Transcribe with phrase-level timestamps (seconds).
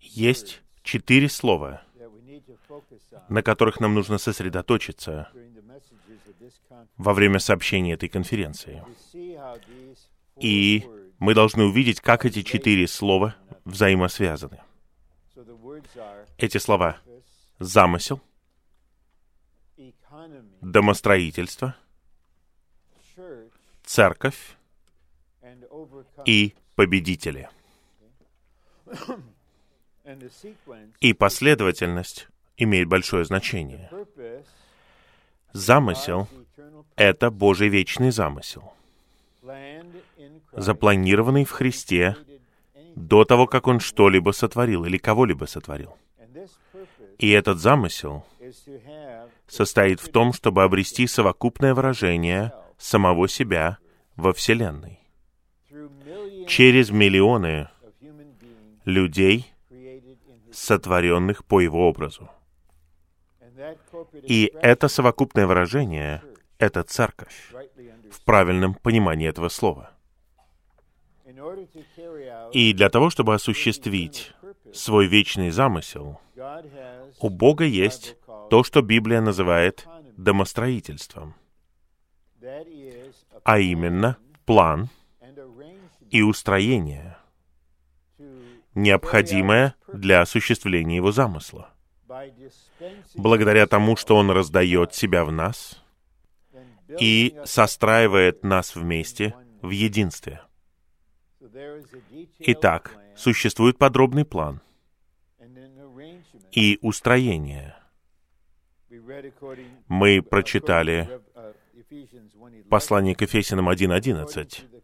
[0.00, 1.82] Есть четыре слова,
[3.28, 5.30] на которых нам нужно сосредоточиться
[6.96, 8.82] во время сообщения этой конференции.
[10.36, 10.86] И
[11.18, 14.60] мы должны увидеть, как эти четыре слова взаимосвязаны.
[16.38, 16.98] Эти слова—
[17.58, 18.20] замысел,
[20.60, 21.76] домостроительство,
[23.84, 24.56] церковь
[26.24, 27.48] и победители.
[31.00, 33.90] И последовательность имеет большое значение.
[35.52, 36.28] Замысел—
[36.96, 38.72] это Божий вечный замысел,
[40.52, 42.16] запланированный в Христе
[42.96, 45.96] до того, как Он что-либо сотворил или кого-либо сотворил.
[47.18, 48.24] И этот замысел
[49.46, 53.78] состоит в том, чтобы обрести совокупное выражение самого себя
[54.16, 55.00] во Вселенной.
[56.46, 57.68] Через миллионы
[58.88, 59.52] людей,
[60.50, 62.30] сотворенных по Его образу.
[64.22, 66.22] И это совокупное выражение—
[66.58, 67.52] это церковь
[68.10, 69.90] в правильном понимании этого слова.
[72.52, 74.32] И для того, чтобы осуществить
[74.72, 76.20] свой вечный замысел,
[77.20, 78.16] у Бога есть
[78.48, 81.34] то, что Библия называет домостроительством,
[83.44, 84.88] а именно план
[86.10, 87.17] и устроение,
[88.78, 91.70] необходимое для осуществления его замысла.
[93.14, 95.82] Благодаря тому, что Он раздает себя в нас
[97.00, 100.40] и состраивает нас вместе в единстве.
[102.38, 104.60] Итак, существует подробный план
[106.52, 107.76] и устроение.
[109.88, 111.20] Мы прочитали
[112.70, 114.78] послание к Ефесянам 1.11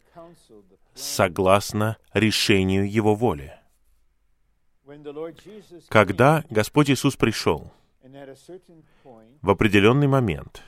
[0.95, 3.53] согласно решению Его воли.
[5.89, 7.71] Когда Господь Иисус пришел,
[9.41, 10.61] в определенный момент,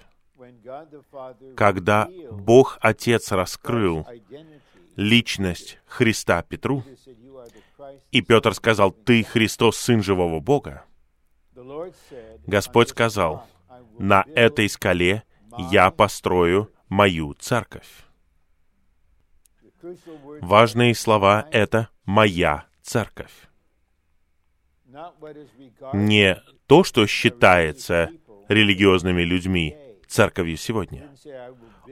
[1.55, 4.05] когда Бог Отец раскрыл
[4.95, 6.83] личность Христа Петру,
[8.11, 10.83] и Петр сказал, «Ты Христос, Сын живого Бога»,
[12.45, 13.45] Господь сказал,
[13.99, 15.23] «На этой скале
[15.71, 18.05] я построю мою церковь».
[20.41, 23.46] Важные слова— это «моя церковь».
[25.93, 28.09] Не то, что считается
[28.47, 29.75] религиозными людьми
[30.07, 31.09] церковью сегодня.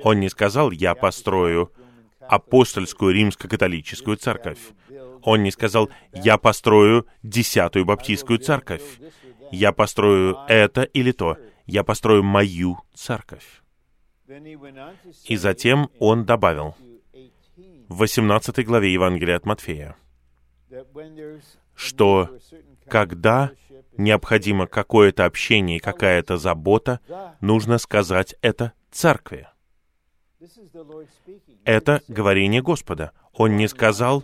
[0.03, 1.71] Он не сказал, я построю
[2.19, 4.59] апостольскую римско-католическую церковь.
[5.21, 8.83] Он не сказал, я построю десятую баптистскую церковь.
[9.51, 11.37] Я построю это или то.
[11.65, 13.61] Я построю мою церковь.
[15.25, 16.75] И затем он добавил
[17.89, 19.95] в 18 главе Евангелия от Матфея,
[21.75, 22.29] что
[22.87, 23.51] когда
[23.97, 26.99] необходимо какое-то общение и какая-то забота,
[27.41, 29.47] нужно сказать это церкви.
[31.63, 33.11] Это говорение Господа.
[33.33, 34.23] Он не сказал,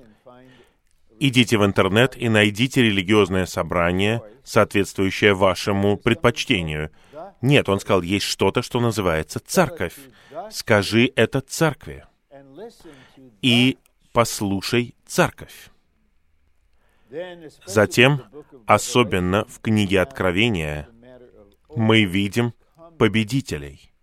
[1.20, 6.92] идите в интернет и найдите религиозное собрание, соответствующее вашему предпочтению.
[7.42, 9.96] Нет, он сказал, есть что-то, что называется церковь.
[10.50, 12.06] Скажи это церкви.
[13.42, 13.78] И
[14.14, 15.70] послушай церковь.
[17.66, 18.24] Затем,
[18.66, 20.88] особенно в книге Откровения,
[21.76, 22.54] мы видим
[22.98, 23.94] победителей.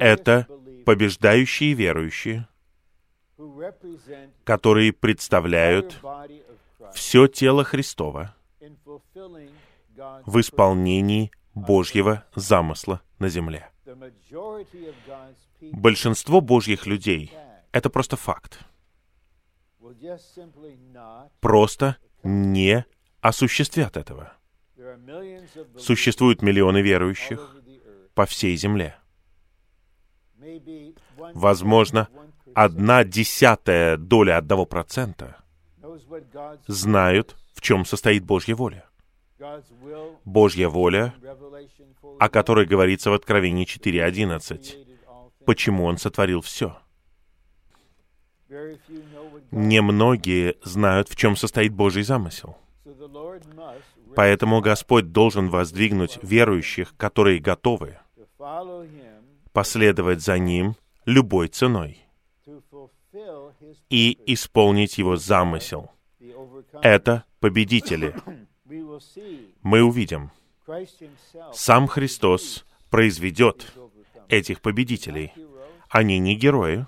[0.00, 0.46] Это
[0.86, 2.48] побеждающие верующие,
[4.44, 6.00] которые представляют
[6.94, 8.34] все тело Христова
[10.24, 13.68] в исполнении Божьего замысла на земле.
[15.60, 17.32] Большинство Божьих людей—
[17.72, 18.60] это просто факт—
[21.40, 22.84] просто не
[23.20, 24.32] осуществят этого.
[25.78, 27.56] Существуют миллионы верующих
[28.14, 28.96] по всей земле.
[31.34, 32.08] Возможно,
[32.54, 35.36] одна десятая доля одного процента
[36.66, 38.86] знают, в чем состоит Божья воля.
[40.24, 41.14] Божья воля,
[42.18, 45.44] о которой говорится в Откровении 4.11.
[45.44, 46.76] Почему Он сотворил все?
[49.52, 52.56] Немногие знают, в чем состоит Божий замысел.
[54.16, 57.98] Поэтому Господь должен воздвигнуть верующих, которые готовы
[59.52, 61.98] последовать за Ним любой ценой
[63.90, 65.90] и исполнить Его замысел.
[66.80, 68.14] Это победители.
[69.60, 70.30] Мы увидим,
[71.52, 73.70] сам Христос произведет
[74.28, 75.32] этих победителей.
[75.90, 76.86] Они не герои,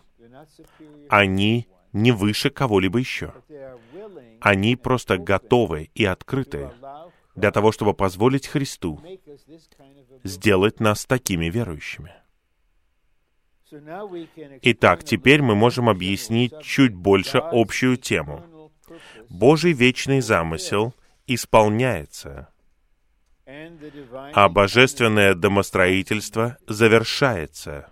[1.11, 3.33] они не выше кого-либо еще.
[4.41, 6.71] Они просто готовы и открыты
[7.35, 9.01] для того, чтобы позволить Христу
[10.25, 12.13] сделать нас такими верующими.
[14.63, 18.71] Итак, теперь мы можем объяснить чуть больше общую тему.
[19.31, 20.95] Божий вечный замысел
[21.27, 22.49] исполняется,
[23.47, 27.91] а божественное домостроительство завершается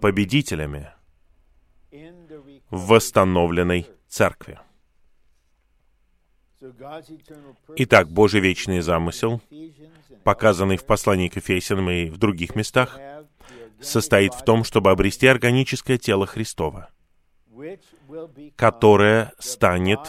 [0.00, 0.92] победителями
[2.70, 4.58] в восстановленной церкви.
[7.76, 9.40] Итак, Божий вечный замысел,
[10.24, 12.98] показанный в послании к Ефесянам и в других местах,
[13.80, 16.90] состоит в том, чтобы обрести органическое тело Христова,
[18.56, 20.00] которое станет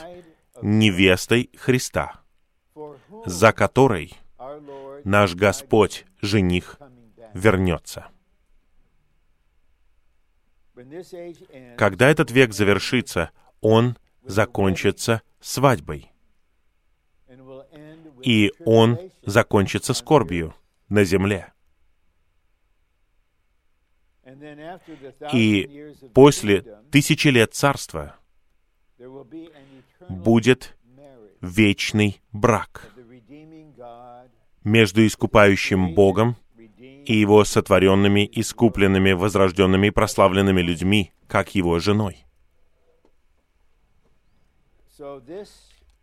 [0.61, 2.21] невестой Христа,
[3.25, 4.13] за которой
[5.03, 6.79] наш Господь, жених,
[7.33, 8.07] вернется.
[11.77, 13.31] Когда этот век завершится,
[13.61, 16.11] он закончится свадьбой.
[18.23, 20.53] И он закончится скорбью
[20.89, 21.53] на земле.
[25.33, 26.61] И после
[26.91, 28.15] тысячи лет царства
[30.09, 30.77] будет
[31.41, 32.91] вечный брак
[34.63, 36.35] между искупающим Богом
[37.09, 42.23] и его сотворенными, искупленными, возрожденными и прославленными людьми, как его женой.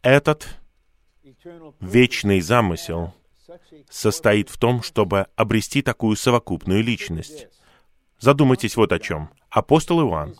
[0.03, 0.49] Этот
[1.81, 3.14] вечный замысел
[3.88, 7.47] состоит в том, чтобы обрести такую совокупную личность.
[8.19, 9.31] Задумайтесь вот о чем.
[9.49, 10.35] Апостол Иоанн,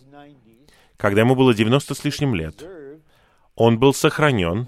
[0.97, 2.61] когда ему было 90 с лишним лет,
[3.55, 4.67] он был сохранен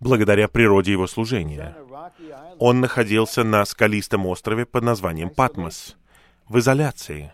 [0.00, 1.76] благодаря природе его служения.
[2.58, 5.96] Он находился на скалистом острове под названием Патмос,
[6.48, 7.32] в изоляции.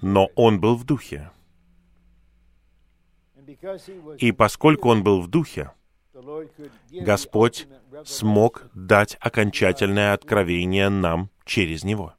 [0.00, 1.30] Но он был в духе.
[4.18, 5.72] И поскольку он был в духе,
[6.90, 7.66] Господь
[8.04, 12.14] смог дать окончательное откровение нам через него.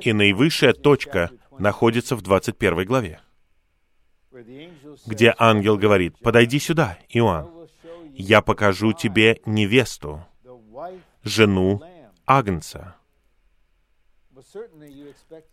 [0.00, 3.20] И наивысшая точка находится в 21 главе,
[5.06, 7.61] где ангел говорит, «Подойди сюда, Иоанн,
[8.14, 10.24] я покажу тебе невесту,
[11.22, 11.80] жену
[12.26, 12.96] Агнца».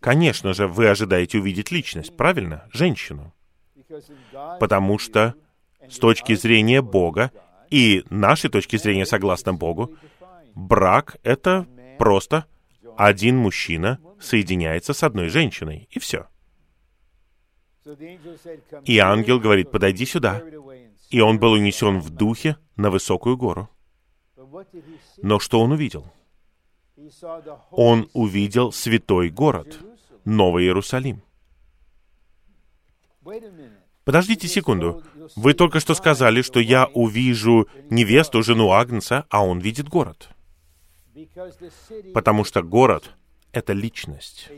[0.00, 2.68] Конечно же, вы ожидаете увидеть личность, правильно?
[2.72, 3.32] Женщину.
[4.58, 5.34] Потому что
[5.88, 7.30] с точки зрения Бога
[7.70, 9.96] и нашей точки зрения, согласно Богу,
[10.54, 11.66] брак— это
[11.98, 12.46] просто
[12.96, 16.26] один мужчина соединяется с одной женщиной, и все.
[18.84, 20.42] И ангел говорит, подойди сюда.
[21.10, 23.68] И он был унесен в духе на высокую гору.
[25.18, 26.06] Но что он увидел?
[27.70, 29.78] Он увидел святой город,
[30.24, 31.22] Новый Иерусалим.
[34.04, 35.02] Подождите секунду.
[35.36, 40.30] Вы только что сказали, что я увижу невесту, жену Агнца, а он видит город.
[42.14, 43.14] Потому что город—
[43.52, 44.50] это личность,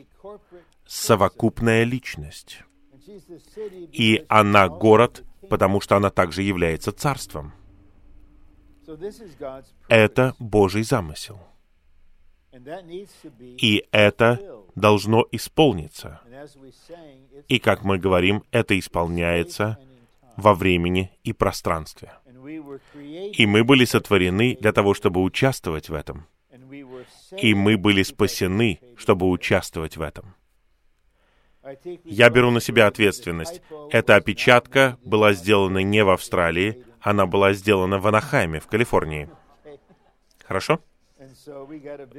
[0.87, 2.62] совокупная личность.
[3.93, 7.52] И она город, потому что она также является царством.
[9.87, 11.40] Это Божий замысел.
[13.58, 14.40] И это
[14.75, 16.22] должно исполниться.
[17.49, 19.76] И, как мы говорим, это исполняется
[20.38, 22.14] во времени и пространстве.
[23.38, 26.28] И мы были сотворены для того, чтобы участвовать в этом.
[27.37, 30.35] И мы были спасены, чтобы участвовать в этом.
[32.04, 33.62] Я беру на себя ответственность.
[33.90, 39.28] Эта опечатка была сделана не в Австралии, она была сделана в Анахайме, в Калифорнии.
[40.45, 40.81] Хорошо?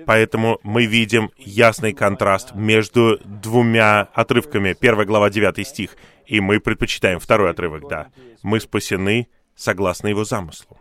[0.05, 4.73] Поэтому мы видим ясный контраст между двумя отрывками.
[4.73, 5.97] Первая глава, 9 стих.
[6.25, 8.11] И мы предпочитаем второй отрывок, да.
[8.43, 10.77] Мы спасены согласно его замыслу.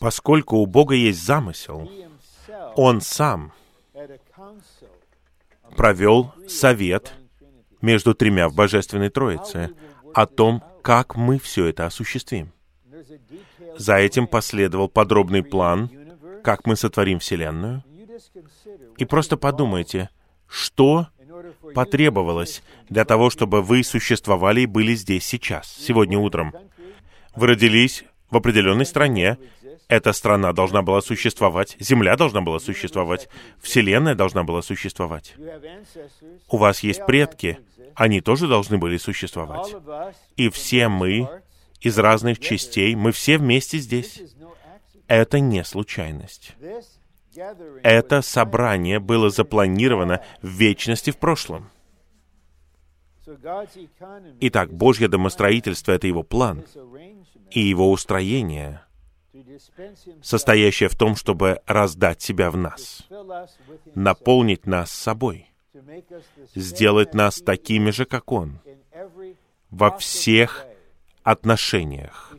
[0.00, 1.90] Поскольку у Бога есть замысел,
[2.76, 3.52] Он сам
[5.76, 7.14] провел совет
[7.80, 9.70] между тремя в Божественной Троице
[10.14, 12.52] о том, как мы все это осуществим.
[13.78, 15.90] За этим последовал подробный план,
[16.42, 17.84] как мы сотворим Вселенную.
[18.98, 20.10] И просто подумайте,
[20.46, 21.08] что
[21.74, 26.52] потребовалось для того, чтобы вы существовали и были здесь сейчас, сегодня утром.
[27.36, 29.38] Вы родились в определенной стране,
[29.90, 33.28] эта страна должна была существовать, Земля должна была существовать,
[33.60, 35.34] Вселенная должна была существовать.
[36.48, 37.58] У вас есть предки,
[37.96, 39.74] они тоже должны были существовать.
[40.36, 41.28] И все мы
[41.80, 44.22] из разных частей, мы все вместе здесь.
[45.08, 46.52] Это не случайность.
[47.82, 51.68] Это собрание было запланировано в вечности в прошлом.
[54.40, 56.64] Итак, Божье домостроительство— это Его план
[57.50, 58.82] и Его устроение,
[60.22, 63.06] состоящее в том, чтобы раздать себя в нас,
[63.94, 65.46] наполнить нас собой,
[66.54, 68.60] сделать нас такими же, как Он,
[69.70, 70.66] во всех
[71.22, 72.32] отношениях.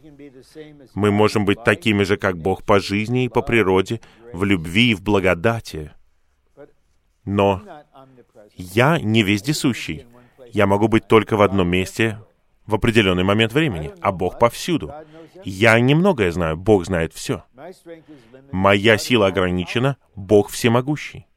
[0.93, 4.01] Мы можем быть такими же, как Бог по жизни и по природе,
[4.33, 5.91] в любви и в благодати.
[7.23, 7.61] Но
[8.55, 10.07] я не вездесущий.
[10.51, 12.19] Я могу быть только в одном месте
[12.65, 14.93] в определенный момент времени, а Бог повсюду.
[15.43, 17.43] Я немногое знаю, Бог знает все.
[18.51, 21.27] Моя сила ограничена, Бог всемогущий.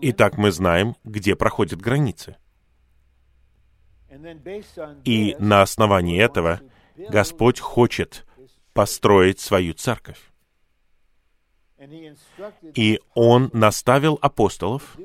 [0.00, 2.36] Итак, мы знаем, где проходят границы.
[5.04, 6.60] И на основании этого
[6.96, 8.26] Господь хочет
[8.72, 10.20] построить свою церковь.
[12.74, 14.96] И Он наставил апостолов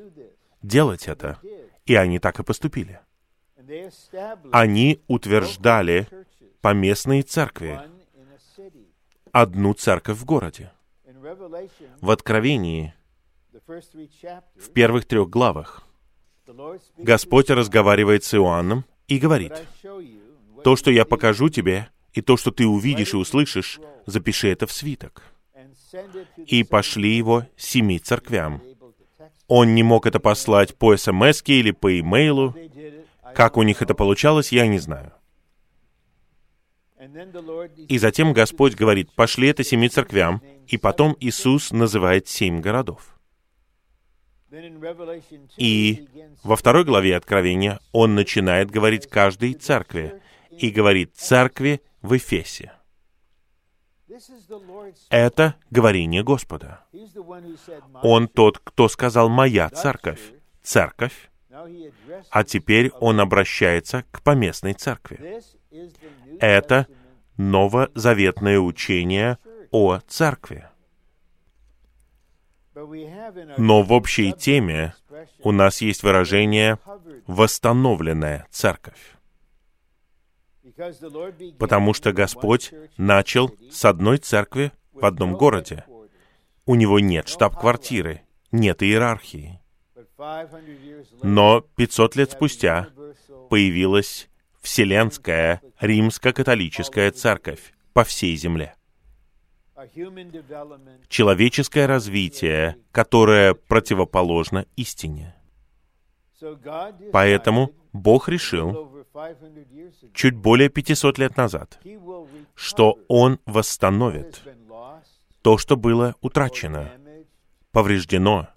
[0.62, 1.38] делать это,
[1.84, 3.00] и они так и поступили.
[4.52, 6.08] Они утверждали
[6.60, 7.80] поместные церкви,
[9.32, 10.72] одну церковь в городе.
[12.00, 12.94] В Откровении,
[14.56, 15.86] в первых трех главах,
[16.98, 19.52] Господь разговаривает с Иоанном и говорит,
[20.62, 24.72] «То, что я покажу тебе, и то, что ты увидишь и услышишь, запиши это в
[24.72, 25.22] свиток».
[26.46, 28.62] И пошли его семи церквям.
[29.46, 32.54] Он не мог это послать по смс или по имейлу.
[33.34, 35.12] Как у них это получалось, я не знаю.
[37.88, 43.18] И затем Господь говорит, пошли это семи церквям, и потом Иисус называет семь городов.
[45.56, 46.08] И
[46.42, 50.22] во второй главе Откровения он начинает говорить каждой церкви,
[50.58, 52.72] и говорит церкви в Эфесе.
[55.10, 56.84] Это говорение Господа.
[58.02, 60.20] Он тот, кто сказал «моя церковь»,
[60.62, 61.30] церковь,
[62.30, 65.40] а теперь он обращается к поместной церкви.
[66.40, 66.86] Это
[67.36, 69.38] новозаветное учение
[69.70, 70.68] о церкви.
[73.56, 74.94] Но в общей теме
[75.40, 76.78] у нас есть выражение
[77.26, 79.14] «восстановленная церковь».
[81.58, 85.84] Потому что Господь начал с одной церкви в одном городе.
[86.66, 89.60] У него нет штаб-квартиры, нет иерархии.
[91.22, 92.88] Но 500 лет спустя
[93.50, 94.28] появилась
[94.60, 98.74] Вселенская римско-католическая церковь по всей земле
[101.08, 105.34] человеческое развитие, которое противоположно истине.
[107.12, 109.04] Поэтому Бог решил
[110.12, 111.78] чуть более 500 лет назад,
[112.54, 114.42] что Он восстановит
[115.42, 116.90] то, что было утрачено,
[117.70, 118.48] повреждено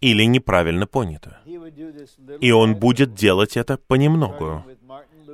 [0.00, 1.38] или неправильно понято.
[2.40, 4.64] И Он будет делать это понемногу.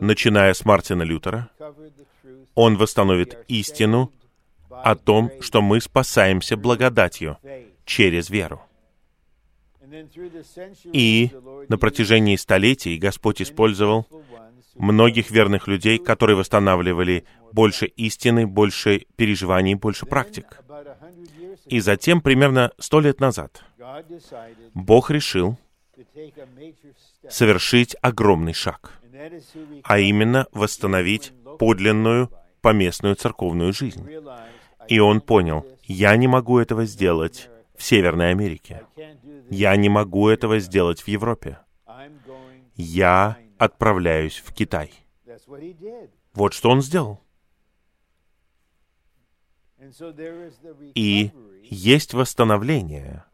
[0.01, 1.51] Начиная с Мартина Лютера,
[2.55, 4.13] Он восстановит истину
[4.71, 7.39] о том, что мы спасаемся благодатью
[7.85, 8.61] через веру.
[10.93, 11.31] И
[11.69, 14.07] на протяжении столетий Господь использовал
[14.75, 20.61] многих верных людей, которые восстанавливали больше истины, больше переживаний, больше практик.
[21.67, 23.65] И затем, примерно сто лет назад,
[24.75, 25.57] Бог решил
[27.29, 28.93] совершить огромный шаг,
[29.85, 34.09] а именно восстановить подлинную поместную церковную жизнь.
[34.89, 38.83] И он понял, я не могу этого сделать в Северной Америке.
[39.51, 41.59] Я не могу этого сделать в Европе.
[42.77, 44.93] Я отправляюсь в Китай.
[46.35, 47.21] Вот что он сделал.
[50.95, 51.31] И
[51.65, 53.25] есть восстановление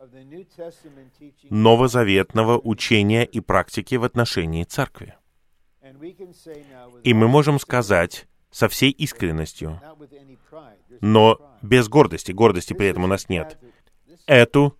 [1.51, 5.15] новозаветного учения и практики в отношении церкви.
[7.05, 9.81] И мы можем сказать со всей искренностью,
[11.01, 13.59] но без гордости, гордости при этом у нас нет.
[14.27, 14.77] Эту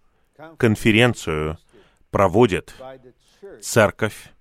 [0.57, 1.59] конференцию
[2.11, 2.75] проводит
[3.61, 4.33] церковь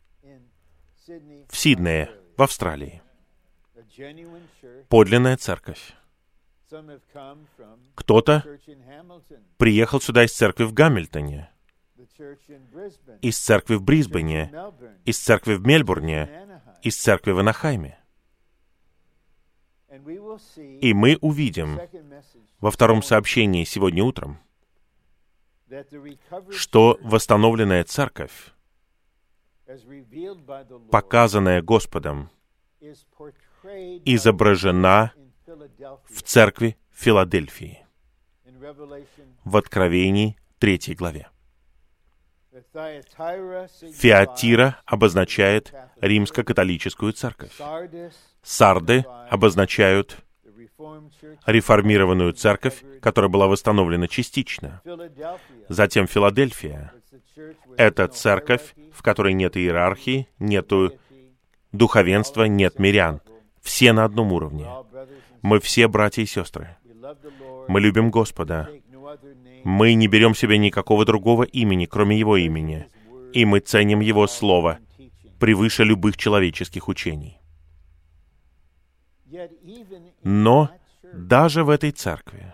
[1.49, 3.01] в Сиднее, в Австралии.
[4.89, 5.93] Подлинная церковь.
[7.95, 8.43] Кто-то
[9.57, 11.49] приехал сюда из церкви в Гамильтоне,
[13.21, 14.53] из церкви в Брисбене,
[15.05, 17.97] из церкви в Мельбурне, из церкви в Анахайме.
[20.81, 21.79] И мы увидим
[22.59, 24.39] во втором сообщении сегодня утром,
[26.51, 28.53] что восстановленная церковь,
[30.91, 32.29] показанная Господом,
[34.05, 35.13] изображена
[36.07, 37.85] в церкви Филадельфии.
[39.43, 41.29] в Откровении 3 главе.
[43.93, 47.51] Фиатира обозначает римско-католическую церковь.
[48.41, 50.17] Сарды обозначают
[51.45, 54.81] реформированную церковь, которая была восстановлена частично.
[55.69, 56.93] Затем Филадельфия—
[57.77, 60.93] это церковь, в которой нет иерархии, нету
[61.71, 63.21] духовенства, нет мирян.
[63.61, 64.67] Все на одном уровне.
[65.41, 66.77] Мы все братья и сестры.
[67.67, 68.69] Мы любим Господа.
[69.63, 72.87] Мы не берем себе никакого другого имени, кроме Его имени.
[73.33, 74.79] И мы ценим Его Слово
[75.39, 77.39] превыше любых человеческих учений.
[80.23, 80.69] Но
[81.13, 82.53] даже в этой церкви,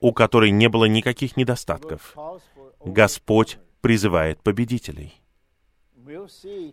[0.00, 2.16] у которой не было никаких недостатков,
[2.84, 5.14] Господь призывает победителей.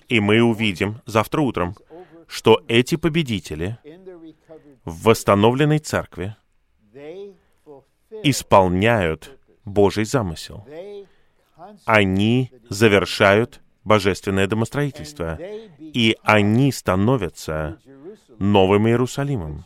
[0.07, 1.75] И мы увидим завтра утром,
[2.27, 3.77] что эти победители
[4.85, 6.35] в восстановленной церкви
[8.23, 10.65] исполняют Божий замысел.
[11.85, 15.37] Они завершают божественное домостроительство,
[15.79, 17.79] и они становятся
[18.39, 19.65] Новым Иерусалимом,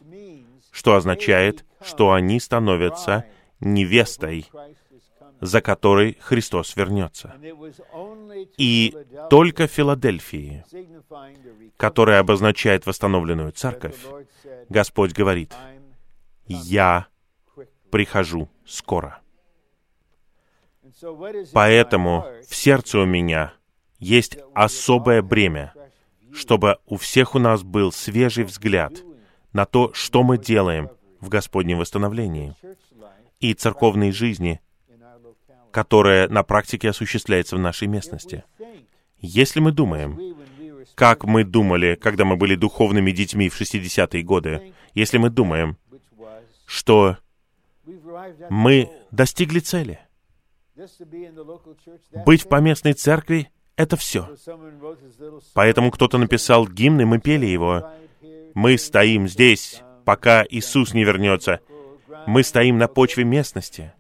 [0.77, 3.25] что означает, что они становятся
[3.60, 4.46] невестой,
[5.41, 7.34] за которой Христос вернется.
[8.60, 8.96] И
[9.31, 10.63] только Филадельфии,
[11.77, 13.98] которая обозначает восстановленную церковь,
[14.69, 15.51] Господь говорит,
[16.46, 17.07] «Я
[17.89, 19.19] прихожу скоро».
[21.53, 23.53] Поэтому в сердце у меня
[23.98, 25.74] есть особое бремя,
[26.31, 28.93] чтобы у всех у нас был свежий взгляд
[29.53, 30.89] на то, что мы делаем
[31.19, 32.55] в Господнем восстановлении
[33.39, 34.61] и церковной жизни,
[35.71, 38.43] которая на практике осуществляется в нашей местности.
[39.19, 40.35] Если мы думаем,
[40.95, 45.77] как мы думали, когда мы были духовными детьми в 60-е годы, если мы думаем,
[46.65, 47.17] что
[48.49, 49.99] мы достигли цели,
[52.25, 54.35] быть в поместной церкви— это все.
[55.53, 57.91] Поэтому кто-то написал гимн, и мы пели его.
[58.58, 61.60] Мы стоим здесь, пока Иисус не вернется.
[62.26, 63.93] Мы стоим на почве местности.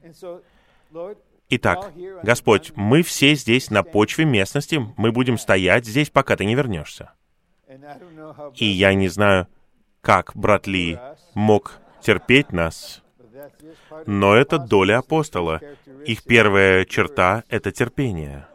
[1.49, 1.93] Итак,
[2.23, 7.11] Господь, мы все здесь на почве местности, мы будем стоять здесь, пока ты не вернешься.
[8.55, 9.47] И я не знаю,
[10.01, 10.97] как брат Ли
[11.35, 13.03] мог терпеть нас,
[14.07, 15.61] но это доля апостола.
[16.07, 18.47] Их первая черта— это терпение.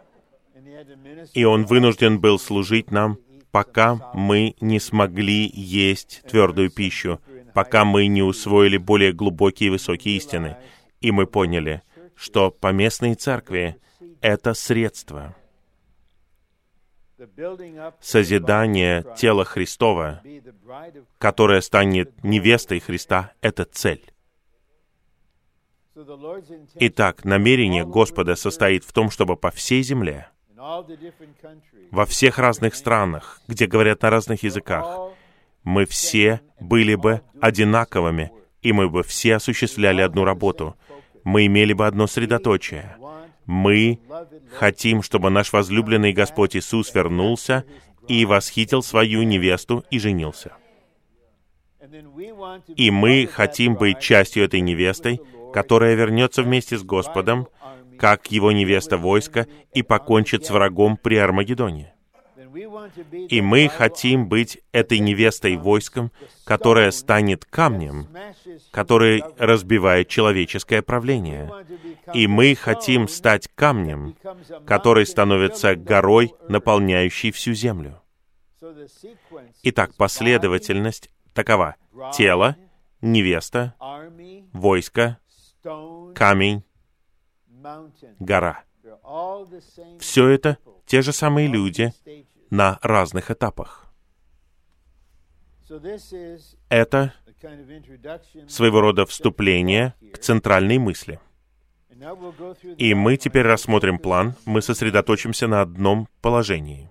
[1.33, 3.19] И он вынужден был служить нам,
[3.53, 7.21] пока мы не смогли есть твердую пищу,
[7.55, 10.57] пока мы не усвоили более глубокие и высокие истины.
[11.01, 11.83] И мы поняли,
[12.17, 13.77] что поместные церкви—
[14.21, 15.37] это средство.
[18.01, 20.23] Созидание тела Христова,
[21.19, 24.05] которое станет невестой Христа,— это цель.
[26.77, 30.32] Итак, намерение Господа состоит в том, чтобы по всей земле,
[31.90, 35.12] во всех разных странах, где говорят на разных языках,
[35.64, 40.77] мы все были бы одинаковыми, и мы бы все осуществляли одну работу.
[41.25, 42.96] Мы имели бы одно средоточие.
[43.44, 44.01] Мы
[44.53, 47.64] хотим, чтобы наш возлюбленный Господь Иисус вернулся
[48.07, 50.53] и восхитил свою невесту и женился.
[52.77, 55.20] И мы хотим быть частью этой невестой,
[55.53, 57.48] которая вернется вместе с Господом,
[58.03, 61.95] как его невеста войска, и покончит с врагом при Армагеддоне.
[63.29, 66.11] И мы хотим быть этой невестой войском,
[66.45, 68.09] которая станет камнем,
[68.73, 71.49] который разбивает человеческое правление.
[72.12, 74.17] И мы хотим стать камнем,
[74.67, 78.03] который становится горой, наполняющей всю землю.
[79.62, 81.77] Итак, последовательность такова.
[82.12, 82.57] Тело,
[83.01, 83.77] невеста,
[84.53, 85.19] войско,
[86.17, 86.65] камень,
[88.18, 88.64] гора.
[90.01, 91.92] Все это те же самые люди
[92.51, 93.87] на разных этапах.
[96.68, 97.14] Это
[98.48, 101.18] своего рода вступление к центральной мысли.
[102.79, 106.90] И мы теперь рассмотрим план, мы сосредоточимся на одном положении.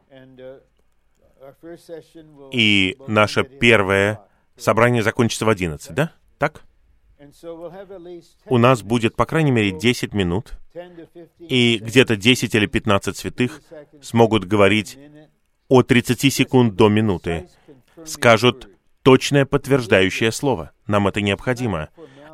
[2.51, 4.21] И наше первое
[4.55, 6.13] собрание закончится в 11, да?
[6.37, 6.63] Так?
[8.47, 10.59] у нас будет, по крайней мере, 10 минут,
[11.39, 13.61] и где-то 10 или 15 святых
[14.01, 14.97] смогут говорить
[15.67, 17.49] от 30 секунд до минуты,
[18.05, 18.69] скажут
[19.03, 20.71] точное подтверждающее слово.
[20.87, 21.89] Нам это необходимо.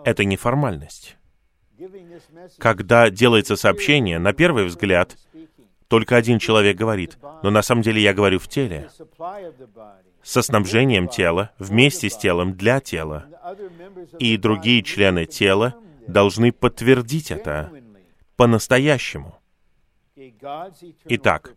[0.06, 1.18] Это не формальность.
[2.58, 5.18] Когда делается сообщение, на первый взгляд,
[5.88, 8.90] Только один человек говорит, но на самом деле я говорю в теле,
[10.22, 13.26] со снабжением тела, вместе с телом, для тела.
[14.20, 15.76] И другие члены тела
[16.08, 17.72] должны подтвердить это
[18.38, 19.38] по-настоящему.
[21.06, 21.56] Итак,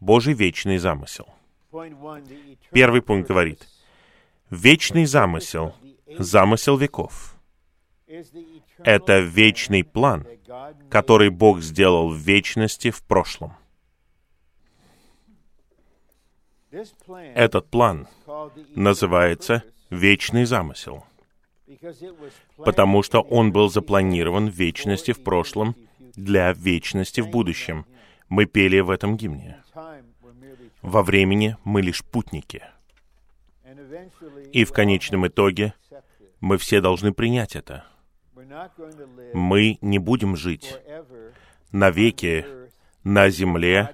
[0.00, 1.28] Божий вечный замысел.
[2.72, 3.66] Первый пункт говорит,
[4.50, 5.74] вечный замысел,
[6.18, 7.36] замысел веков.
[8.78, 10.26] Это вечный план,
[10.90, 13.54] который Бог сделал в вечности в прошлом.
[17.34, 18.06] Этот план
[18.74, 21.04] называется «Вечный замысел»,
[22.56, 25.74] потому что он был запланирован в вечности в прошлом
[26.16, 27.86] для вечности в будущем.
[28.28, 29.62] Мы пели в этом гимне.
[30.82, 32.62] Во времени мы лишь путники.
[34.52, 35.74] И в конечном итоге
[36.40, 37.84] мы все должны принять это.
[39.32, 40.76] Мы не будем жить
[41.72, 42.46] навеки
[43.04, 43.90] на земле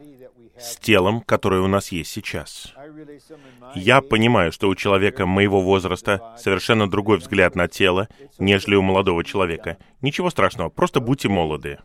[0.62, 2.72] с телом, которое у нас есть сейчас.
[3.74, 9.24] Я понимаю, что у человека моего возраста совершенно другой взгляд на тело, нежели у молодого
[9.24, 9.78] человека.
[10.00, 11.78] Ничего страшного, просто будьте молоды.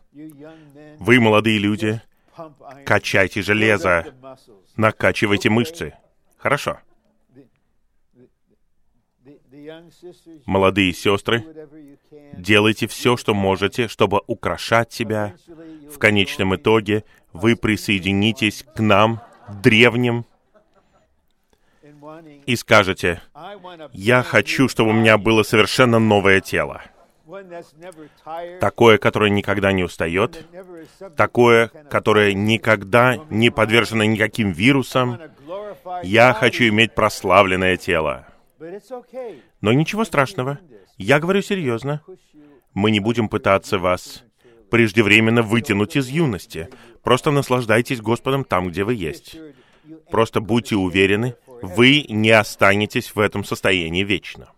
[0.98, 2.00] Вы, молодые люди,
[2.84, 4.06] качайте железо,
[4.76, 5.94] накачивайте мышцы.
[6.36, 6.78] Хорошо.
[10.46, 11.44] Молодые сестры,
[12.32, 15.34] делайте все, что можете, чтобы украшать себя.
[15.90, 19.20] В конечном итоге вы присоединитесь к нам,
[19.62, 20.24] древним,
[22.46, 23.20] и скажете,
[23.92, 26.82] «Я хочу, чтобы у меня было совершенно новое тело»
[28.60, 30.46] такое, которое никогда не устает,
[31.16, 35.20] такое, которое никогда не подвержено никаким вирусам.
[36.02, 38.26] Я хочу иметь прославленное тело.
[39.60, 40.58] Но ничего страшного.
[40.96, 42.02] Я говорю серьезно.
[42.74, 44.24] Мы не будем пытаться вас
[44.70, 46.68] преждевременно вытянуть из юности.
[47.02, 49.36] Просто наслаждайтесь Господом там, где вы есть.
[50.10, 54.48] Просто будьте уверены, вы не останетесь в этом состоянии вечно.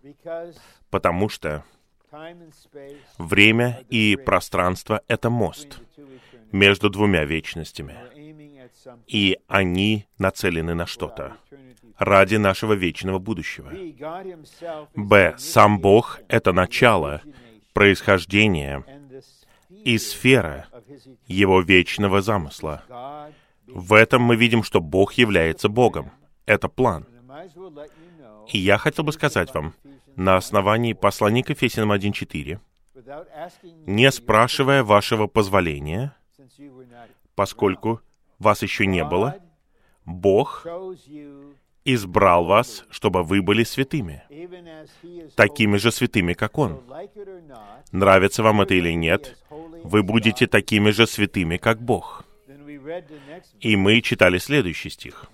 [0.89, 1.63] Потому что
[3.17, 5.79] время и пространство— это мост
[6.51, 7.95] между двумя вечностями.
[9.07, 11.37] И они нацелены на что-то
[11.97, 13.71] ради нашего вечного будущего.
[14.95, 15.35] Б.
[15.37, 17.21] Сам Бог— это начало,
[17.73, 18.83] происхождение
[19.69, 20.67] и сфера
[21.27, 22.83] Его вечного замысла.
[23.67, 26.11] В этом мы видим, что Бог является Богом.
[26.45, 27.05] Это план.
[28.47, 29.73] И я хотел бы сказать вам,
[30.15, 32.59] на основании послания к Ефесянам 1.4,
[33.85, 36.15] не спрашивая вашего позволения,
[37.35, 38.01] поскольку
[38.39, 39.37] вас еще не было,
[40.05, 40.65] Бог
[41.85, 44.23] избрал вас, чтобы вы были святыми,
[45.35, 46.83] такими же святыми, как Он.
[47.91, 49.37] Нравится вам это или нет,
[49.83, 52.25] вы будете такими же святыми, как Бог.
[53.59, 55.25] И мы читали следующий стих.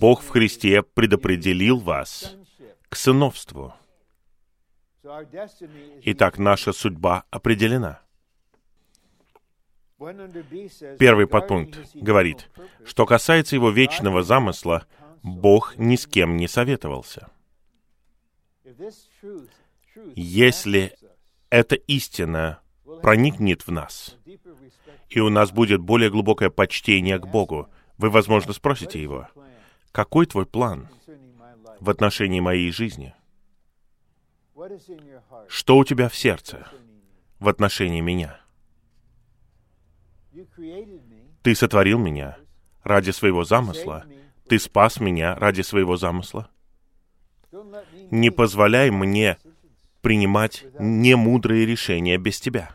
[0.00, 2.36] Бог в Христе предопределил вас
[2.88, 3.74] к сыновству.
[6.02, 8.00] Итак, наша судьба определена.
[10.98, 12.50] Первый подпункт говорит,
[12.84, 14.86] что касается его вечного замысла,
[15.22, 17.30] Бог ни с кем не советовался.
[20.16, 20.96] Если
[21.50, 22.60] эта истина
[23.02, 24.16] проникнет в нас,
[25.08, 29.28] и у нас будет более глубокое почтение к Богу, вы, возможно, спросите его,
[29.92, 30.88] какой твой план
[31.80, 33.14] в отношении моей жизни?
[35.48, 36.66] Что у тебя в сердце
[37.38, 38.40] в отношении меня?
[41.42, 42.38] Ты сотворил меня
[42.82, 44.04] ради своего замысла,
[44.48, 46.48] ты спас меня ради своего замысла.
[48.10, 49.38] Не позволяй мне
[50.02, 52.70] принимать немудрые решения без тебя.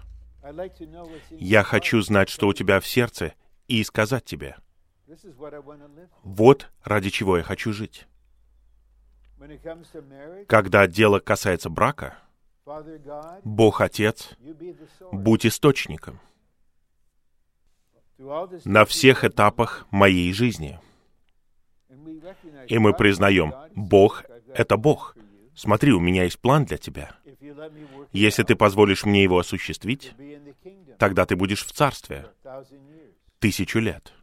[1.32, 3.34] Я хочу знать, что у тебя в сердце,
[3.68, 4.58] и сказать тебе,
[6.24, 8.08] вот ради чего я хочу жить.
[10.48, 12.18] Когда дело касается брака,
[13.44, 14.30] Бог Отец,
[15.12, 16.20] будь источником
[18.66, 20.80] на всех этапах моей жизни—
[22.68, 25.16] и мы признаем, Бог— это Бог.
[25.60, 27.18] Смотри, у меня есть план для тебя.
[28.14, 30.14] Если ты позволишь мне его осуществить,
[30.98, 32.28] тогда ты будешь в царстве
[33.40, 34.14] тысячу лет.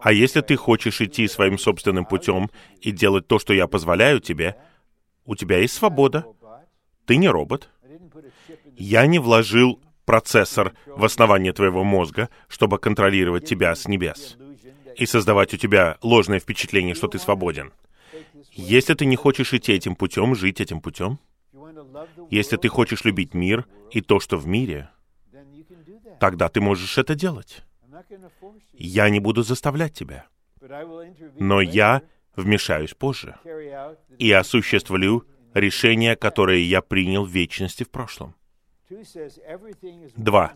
[0.00, 4.56] А если ты хочешь идти своим собственным путем и делать то, что я позволяю тебе,
[5.26, 6.24] у тебя есть свобода.
[7.04, 7.68] Ты не робот.
[8.78, 14.38] Я не вложил процессор в основание твоего мозга, чтобы контролировать тебя с небес
[14.96, 17.74] и создавать у тебя ложное впечатление, что ты свободен.
[18.56, 21.18] Если ты не хочешь идти этим путем, жить этим путем,
[22.30, 24.90] если ты хочешь любить мир и то, что в мире,
[26.20, 27.62] тогда ты можешь это делать.
[28.72, 30.26] Я не буду заставлять тебя,
[31.38, 32.02] но я
[32.36, 33.36] вмешаюсь позже
[34.18, 38.34] и осуществлю решение, которое я принял в вечности в прошлом.
[40.16, 40.52] Два.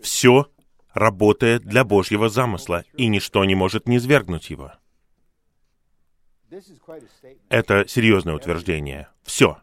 [0.00, 0.48] Все
[0.92, 4.72] работает для Божьего замысла, и ничто не может низвергнуть его.
[7.48, 9.08] Это серьезное утверждение.
[9.22, 9.58] Все.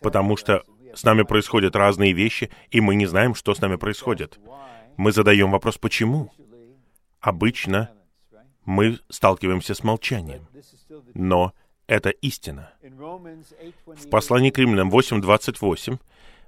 [0.00, 4.38] Потому что с нами происходят разные вещи, и мы не знаем, что с нами происходит.
[4.96, 6.32] Мы задаем вопрос «почему?».
[7.20, 7.90] Обычно
[8.64, 10.46] мы сталкиваемся с молчанием.
[11.14, 11.52] Но
[11.86, 12.72] это истина.
[12.82, 15.98] В послании к римлянам 8.28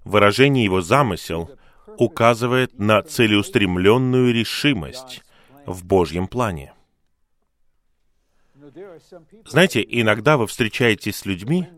[0.05, 1.51] выражение его замысел
[1.99, 5.23] указывает на целеустремленную решимость
[5.67, 6.75] в Божьем плане.
[9.47, 11.69] Знаете, иногда вы встречаетесь с людьми,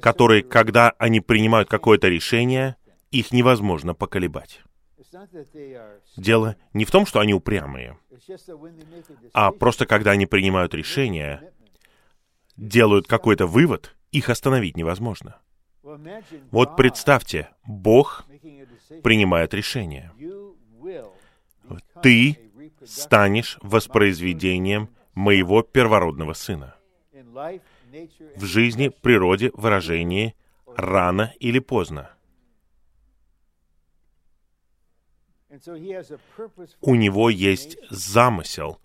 [0.00, 2.76] которые, когда они принимают какое-то решение,
[3.10, 4.62] их невозможно поколебать.
[6.16, 7.98] Дело не в том, что они упрямые,
[9.34, 11.52] а просто когда они принимают решение,
[12.56, 15.38] делают какой-то вывод, их остановить невозможно.
[16.50, 18.24] Вот представьте, Бог
[19.02, 20.12] принимает решение.
[22.02, 22.38] Ты
[22.84, 26.76] станешь воспроизведением моего первородного сына.
[28.36, 30.34] В жизни, природе, выражении,
[30.76, 32.10] рано или поздно.
[36.80, 38.80] У него есть замысел,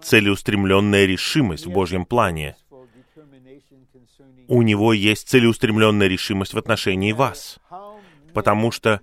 [0.00, 2.56] целеустремленная решимость в Божьем плане.
[4.48, 7.58] У него есть целеустремленная решимость в отношении вас.
[8.32, 9.00] Потому что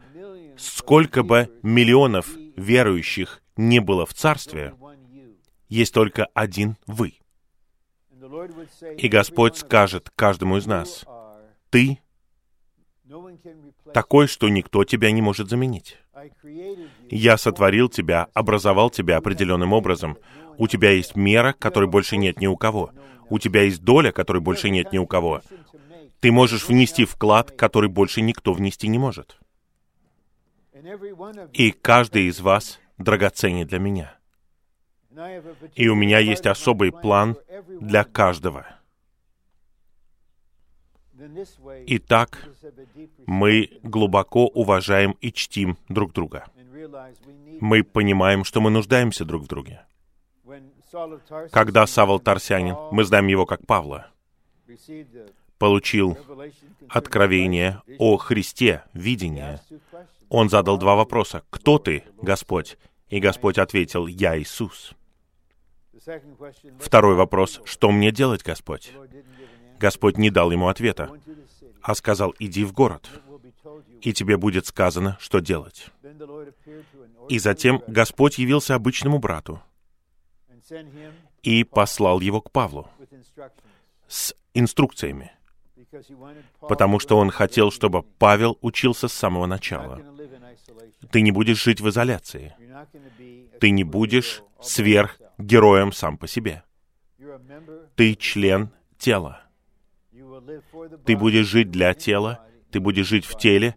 [0.58, 4.74] сколько бы миллионов верующих не было в Царстве,
[5.72, 7.14] есть только один вы.
[8.98, 11.06] И Господь скажет каждому из нас,
[11.70, 12.00] ты
[13.94, 15.98] такой, что никто тебя не может заменить.
[17.10, 20.18] Я сотворил тебя, образовал тебя определенным образом.
[20.58, 22.92] У тебя есть мера, которой больше нет ни у кого.
[23.30, 25.42] У тебя есть доля, которой больше нет ни у кого.
[26.20, 29.40] Ты можешь внести вклад, который больше никто внести не может.
[31.54, 34.21] И каждый из вас драгоценен для меня.
[35.76, 38.66] И у меня есть особый план для каждого.
[41.88, 42.48] Итак,
[43.26, 46.46] мы глубоко уважаем и чтим друг друга.
[47.60, 49.86] Мы понимаем, что мы нуждаемся друг в друге.
[51.52, 54.08] Когда Савол Тарсянин, мы знаем его как Павла,
[55.58, 56.18] получил
[56.90, 59.62] откровение о Христе, видение,
[60.30, 61.44] он задал два вопроса.
[61.50, 62.78] «Кто ты, Господь?»
[63.10, 64.96] И Господь ответил, «Я Иисус».
[66.80, 68.92] Второй вопрос, «Что мне делать, Господь?»
[69.82, 71.12] Господь не дал ему ответа,
[71.82, 73.10] а сказал, иди в город,
[74.02, 75.88] и тебе будет сказано, что делать.
[77.28, 79.60] И затем Господь явился обычному брату
[81.42, 82.88] и послал его к Павлу
[84.08, 85.32] с инструкциями,
[86.62, 90.02] потому что он хотел, чтобы Павел учился с самого начала.
[91.12, 92.54] Ты не будешь жить в изоляции.
[93.60, 96.64] Ты не будешь сверхгероем сам по себе.
[97.96, 99.44] Ты член тела.
[101.06, 103.76] Ты будешь жить для тела, ты будешь жить в теле,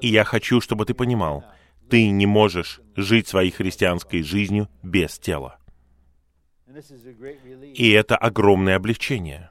[0.00, 1.44] и я хочу, чтобы ты понимал,
[1.88, 5.58] ты не можешь жить своей христианской жизнью без тела.
[7.74, 9.50] И это огромное облегчение.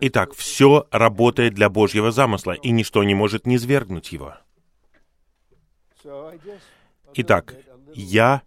[0.00, 4.36] Итак, все работает для Божьего замысла, и ничто не может низвергнуть его.
[7.14, 7.54] Итак,
[7.94, 8.42] я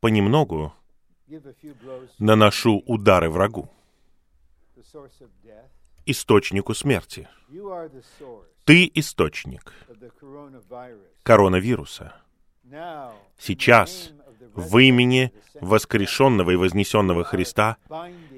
[0.00, 0.72] понемногу
[2.18, 3.70] наношу удары врагу
[6.06, 7.28] источнику смерти.
[8.64, 9.72] Ты источник
[11.22, 12.14] коронавируса.
[13.38, 14.12] Сейчас,
[14.54, 17.76] в имени воскрешенного и вознесенного Христа,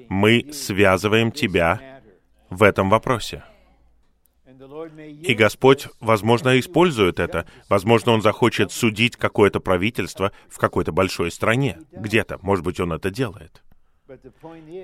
[0.09, 2.01] мы связываем тебя
[2.49, 3.43] в этом вопросе.
[5.21, 7.47] И Господь, возможно, использует это.
[7.69, 11.79] Возможно, Он захочет судить какое-то правительство в какой-то большой стране.
[11.91, 12.39] Где-то.
[12.41, 13.63] Может быть, Он это делает.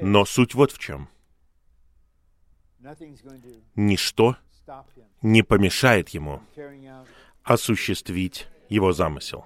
[0.02, 1.10] Но суть вот в чем
[3.76, 4.38] ничто
[5.22, 6.42] не помешает ему
[7.44, 9.46] осуществить его замысел.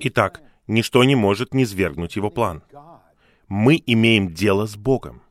[0.00, 2.62] Итак, ничто не может низвергнуть его план.
[3.48, 5.22] Мы имеем дело с Богом.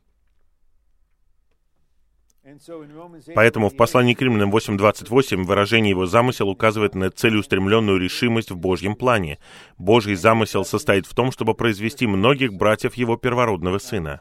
[3.34, 8.96] Поэтому в послании к Римлянам 8.28 выражение его замысел указывает на целеустремленную решимость в Божьем
[8.96, 9.38] плане.
[9.78, 14.20] Божий замысел состоит в том, чтобы произвести многих братьев его первородного сына.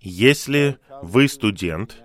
[0.00, 2.02] Если вы студент,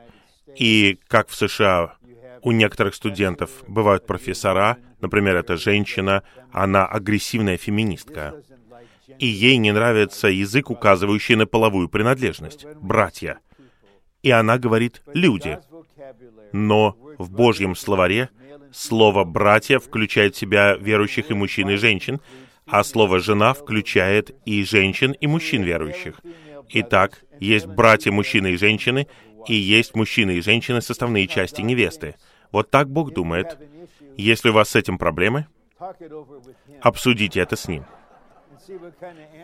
[0.55, 1.95] и как в США
[2.41, 8.35] у некоторых студентов бывают профессора, например, это женщина, она агрессивная феминистка,
[9.17, 13.39] и ей не нравится язык, указывающий на половую принадлежность, братья.
[14.23, 15.59] И она говорит «люди».
[16.51, 18.29] Но в Божьем словаре
[18.71, 22.19] слово «братья» включает в себя верующих и мужчин и женщин,
[22.65, 26.21] а слово «жена» включает и женщин, и мужчин верующих.
[26.69, 29.07] Итак, есть братья мужчины и женщины,
[29.47, 32.15] и есть мужчины и женщины, составные части невесты.
[32.51, 33.57] Вот так Бог думает.
[34.17, 35.47] Если у вас с этим проблемы,
[36.81, 37.85] обсудите это с Ним.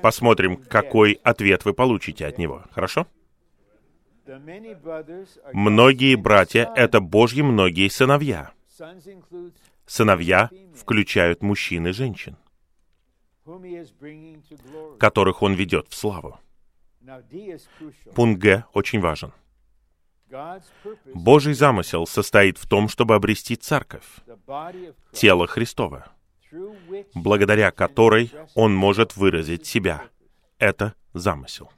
[0.01, 2.63] Посмотрим, какой ответ вы получите от Него.
[2.71, 3.07] Хорошо?
[5.53, 8.51] Многие братья— это Божьи многие сыновья.
[9.85, 12.37] Сыновья включают мужчин и женщин,
[14.99, 16.39] которых Он ведет в славу.
[18.15, 19.31] Пункт Г очень важен.
[21.13, 24.05] Божий замысел состоит в том, чтобы обрести церковь,
[25.11, 26.07] тело Христова,
[27.13, 30.03] благодаря которой Он может выразить себя.
[30.57, 31.71] Это замысел.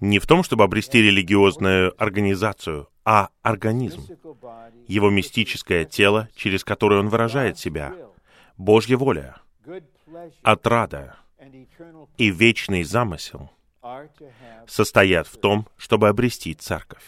[0.00, 4.02] Не в том, чтобы обрести религиозную организацию, а организм,
[4.86, 7.94] его мистическое тело, через которое он выражает себя,
[8.56, 9.36] Божья воля,
[10.42, 11.16] отрада
[12.16, 13.50] и вечный замысел
[14.66, 17.04] состоят в том, чтобы обрести церковь.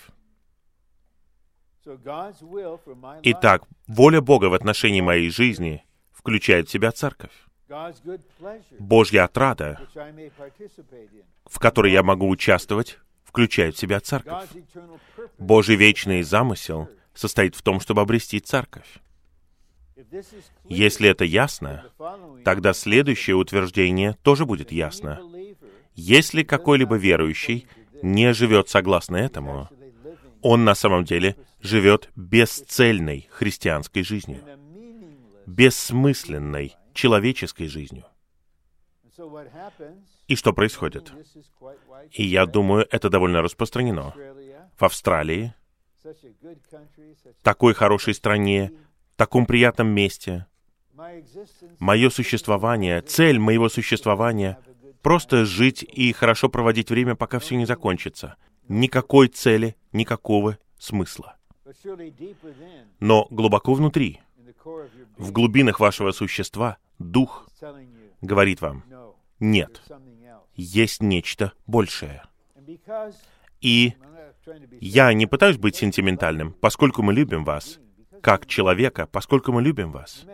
[3.23, 7.33] Итак, воля Бога в отношении моей жизни включает в себя церковь.
[8.79, 9.81] Божья отрада,
[11.45, 14.49] в которой я могу участвовать, включает в себя церковь.
[15.39, 19.01] Божий вечный замысел состоит в том, чтобы обрести церковь.
[20.65, 21.91] Если это ясно,
[22.45, 25.21] тогда следующее утверждение тоже будет ясно.
[25.97, 27.67] Если какой-либо верующий
[28.03, 29.69] не живет согласно этому,
[30.43, 34.43] он на самом деле живет бесцельной христианской жизнью,
[35.47, 38.05] бессмысленной человеческой жизнью.
[40.29, 41.11] И что происходит?
[42.13, 44.15] И я думаю, это довольно распространено.
[44.77, 45.55] В Австралии,
[47.43, 48.71] такой хорошей стране,
[49.17, 50.47] таком приятном месте,
[51.79, 54.59] мое существование, цель моего существования
[55.07, 58.35] Просто жить и хорошо проводить время, пока все не закончится.
[58.67, 61.37] Никакой цели, никакого смысла.
[62.99, 64.21] Но глубоко внутри,
[65.17, 67.49] в глубинах вашего существа, Дух
[68.21, 68.83] говорит вам,
[69.39, 69.81] нет,
[70.57, 72.25] есть нечто большее.
[73.61, 73.93] И
[74.81, 77.79] я не пытаюсь быть сентиментальным, поскольку мы любим вас,
[78.23, 80.25] как человека, поскольку мы любим вас.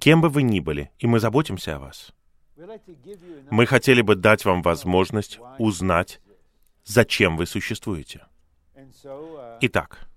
[0.00, 2.12] Кем бы вы ни были, и мы заботимся о вас.
[3.50, 6.20] Мы хотели бы дать вам возможность узнать,
[6.84, 8.26] зачем вы существуете.
[9.60, 10.08] Итак,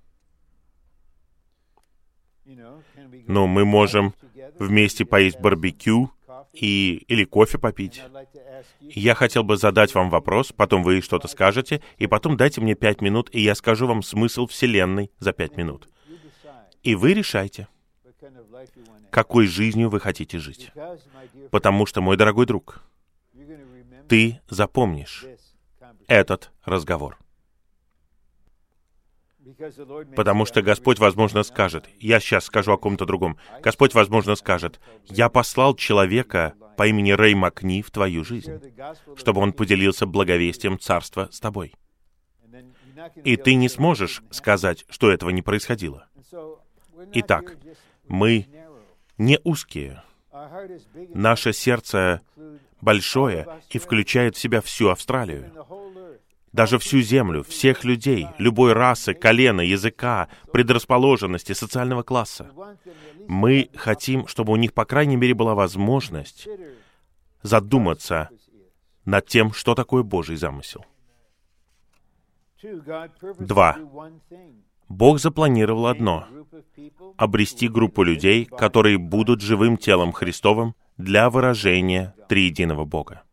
[2.46, 4.14] ну, мы можем
[4.60, 6.12] вместе поесть барбекю
[6.54, 8.02] и, или кофе попить.
[8.82, 13.02] Я хотел бы задать вам вопрос, потом вы что-то скажете, и потом дайте мне пять
[13.02, 15.90] минут, и я скажу вам смысл Вселенной за пять минут.
[16.84, 17.68] И вы решайте
[19.12, 20.72] какой жизнью вы хотите жить.
[21.52, 22.82] Потому что, мой дорогой друг,
[24.08, 25.26] ты запомнишь
[26.08, 27.18] этот разговор.
[30.16, 35.30] Потому что Господь, возможно, скажет, я сейчас скажу о ком-то другом, Господь, возможно, скажет, я
[35.30, 38.60] послал человека по имени Рэй Макни в твою жизнь,
[39.16, 41.74] чтобы он поделился благовестием Царства с тобой.
[43.24, 46.08] И ты не сможешь сказать, что этого не происходило.
[47.14, 47.58] Итак,
[48.08, 48.48] мы
[49.18, 50.04] не узкие.
[51.14, 52.22] Наше сердце
[52.82, 55.52] большое и включает в себя всю Австралию.
[56.54, 62.50] Даже всю землю, всех людей, любой расы, колена, языка, предрасположенности, социального класса.
[63.28, 66.48] Мы хотим, чтобы у них, по крайней мере, была возможность
[67.44, 68.30] задуматься
[69.06, 70.86] над тем, что такое Божий замысел.
[73.40, 73.78] Два.
[74.90, 76.28] Бог запланировал одно—
[77.18, 83.24] обрести группу людей, которые будут живым телом Христовым для выражения триединого Бога.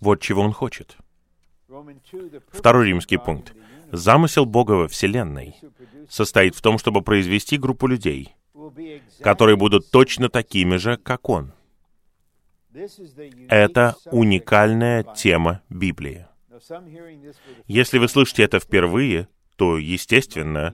[0.00, 0.96] Вот чего Он хочет.
[2.50, 3.54] Второй римский пункт.
[3.90, 5.56] Замысел Бога во Вселенной
[6.08, 8.34] состоит в том, чтобы произвести группу людей,
[9.20, 11.52] которые будут точно такими же, как Он.
[13.48, 16.26] Это уникальная тема Библии.
[17.66, 19.28] Если вы слышите это впервые,
[19.58, 20.72] то, естественно,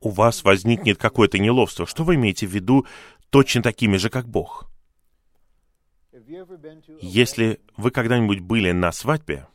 [0.00, 1.86] у вас возникнет какое-то неловство.
[1.86, 2.84] Что вы имеете в виду
[3.30, 4.68] точно такими же, как Бог?
[7.00, 9.46] Если вы когда-нибудь были на свадьбе,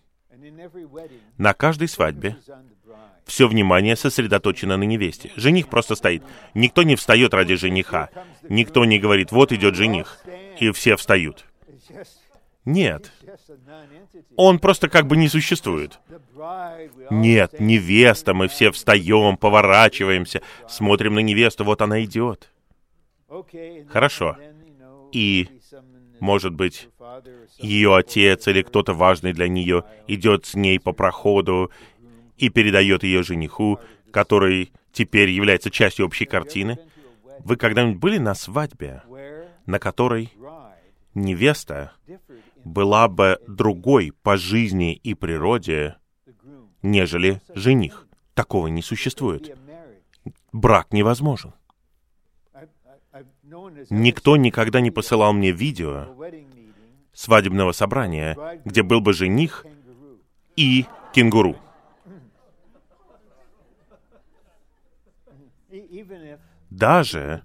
[1.38, 2.38] на каждой свадьбе
[3.26, 5.32] все внимание сосредоточено на невесте.
[5.36, 6.24] Жених просто стоит.
[6.54, 8.10] Никто не встает ради жениха.
[8.48, 10.20] Никто не говорит, вот идет жених,
[10.58, 11.46] и все встают.
[12.70, 13.12] Нет.
[14.36, 16.00] Он просто как бы не существует.
[17.10, 22.52] Нет, невеста, мы все встаем, поворачиваемся, смотрим на невесту, вот она идет.
[23.90, 24.38] Хорошо.
[25.12, 25.50] И,
[26.20, 26.90] может быть,
[27.58, 31.72] ее отец или кто-то важный для нее идет с ней по проходу
[32.38, 33.80] и передает ее жениху,
[34.12, 36.78] который теперь является частью общей картины.
[37.40, 39.02] Вы когда-нибудь были на свадьбе,
[39.66, 40.32] на которой
[41.16, 41.94] невеста
[42.64, 45.98] была бы другой по жизни и природе,
[46.82, 48.08] нежели жених.
[48.34, 49.58] Такого не существует.
[50.52, 51.54] Брак невозможен.
[53.90, 56.08] Никто никогда не посылал мне видео
[57.14, 59.66] свадебного собрания, где был бы жених
[60.56, 61.58] и кенгуру.
[66.70, 67.44] Даже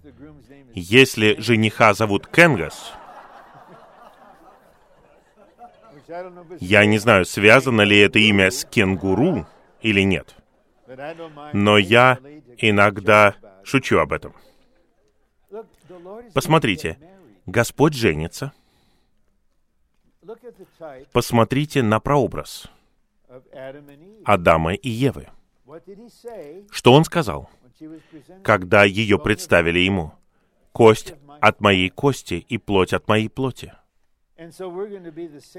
[0.73, 2.93] если жениха зовут Кенгас,
[6.59, 9.47] я не знаю, связано ли это имя с кенгуру
[9.81, 10.35] или нет,
[11.53, 12.19] но я
[12.57, 14.33] иногда шучу об этом.
[16.33, 16.97] Посмотрите,
[17.45, 18.53] Господь женится.
[21.11, 22.69] Посмотрите на прообраз
[24.23, 25.27] Адама и Евы.
[26.71, 27.49] Что он сказал,
[28.43, 30.13] когда ее представили ему?
[30.71, 33.73] «Кость от моей кости и плоть от моей плоти».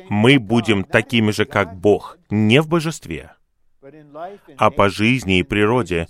[0.08, 3.32] Мы будем такими же, как Бог, не в божестве,
[4.56, 6.08] а по жизни и природе,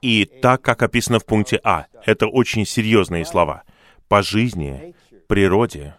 [0.00, 1.86] и так, как описано в пункте А.
[2.06, 3.64] Это очень серьезные слова.
[4.08, 4.94] По жизни,
[5.26, 5.96] природе,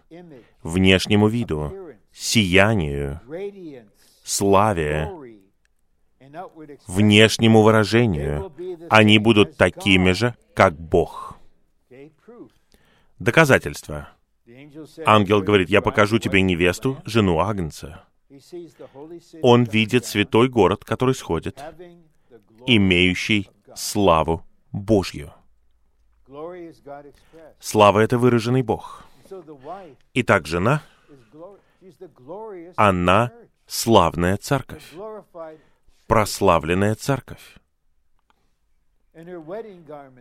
[0.62, 1.72] внешнему виду,
[2.12, 3.20] сиянию,
[4.24, 5.10] славе,
[6.86, 8.52] внешнему выражению.
[8.88, 11.38] Они будут такими же, как Бог.
[13.18, 14.08] Доказательство.
[15.06, 18.04] Ангел говорит, я покажу тебе невесту, жену Агнца.
[19.42, 21.62] Он видит святой город, который сходит,
[22.66, 25.32] имеющий славу Божью.
[27.58, 29.04] Слава— это выраженный Бог.
[30.14, 30.82] Итак, жена,
[32.76, 33.32] она
[33.66, 34.84] славная церковь,
[36.06, 37.56] прославленная церковь.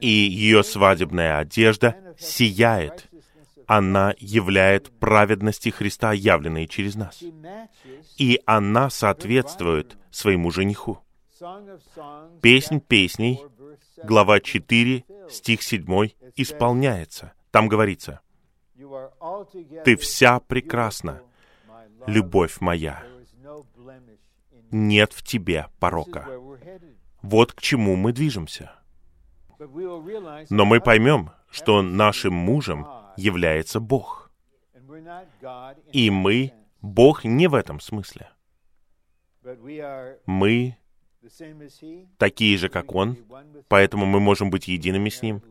[0.02, 3.09] И ее свадебная одежда сияет
[3.70, 7.22] она являет праведности Христа, явленные через нас.
[8.18, 10.98] И она соответствует своему жениху.
[12.42, 13.40] Песнь песней,
[14.04, 17.34] глава 4, стих 7, исполняется.
[17.52, 18.22] Там говорится,
[19.86, 21.22] «Ты вся прекрасна,
[22.08, 23.04] любовь моя.
[24.72, 26.28] Нет в тебе порока».
[27.22, 28.72] Вот к чему мы движемся.
[29.60, 32.88] Но мы поймем, что нашим мужем
[33.20, 34.32] является Бог.
[35.92, 38.30] И мы Бог не в этом смысле.
[40.26, 40.78] Мы
[42.18, 43.18] такие же, как Он,
[43.68, 45.42] поэтому мы можем быть едиными с Ним,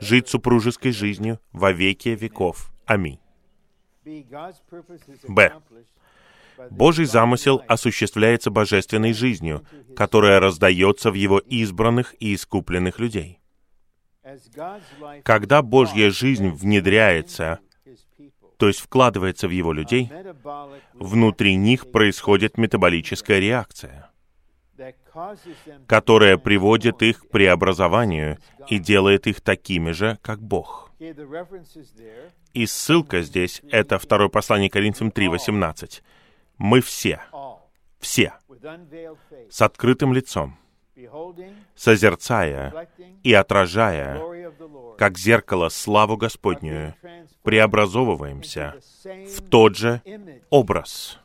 [0.00, 2.72] жить супружеской жизнью во веки веков.
[2.86, 3.18] Аминь.
[5.28, 5.52] Б.
[6.70, 9.64] Божий замысел осуществляется божественной жизнью,
[9.96, 13.40] которая раздается в Его избранных и искупленных людей.
[15.24, 17.60] Когда Божья жизнь внедряется,
[18.56, 20.10] то есть вкладывается в его людей,
[20.94, 24.10] внутри них происходит метаболическая реакция,
[25.86, 30.92] которая приводит их к преобразованию и делает их такими же, как Бог.
[32.52, 36.02] И ссылка здесь— это второе послание Коринфянам 3.18.
[36.56, 37.20] Мы все,
[38.00, 38.32] все,
[39.48, 40.58] с открытым лицом,
[41.74, 42.88] созерцая
[43.22, 44.20] и отражая,
[44.96, 46.94] как зеркало, славу Господнюю,
[47.42, 48.74] преобразовываемся
[49.04, 50.02] в тот же
[50.50, 51.18] образ.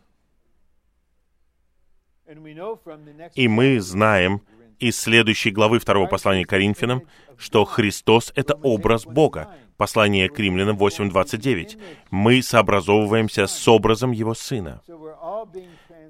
[3.36, 4.42] И мы знаем
[4.80, 7.04] из следующей главы второго послания к Коринфянам,
[7.38, 9.56] что Христос— это образ Бога.
[9.78, 11.80] Послание к Римлянам 8.29.
[12.12, 14.82] Мы сообразовываемся с образом Его Сына.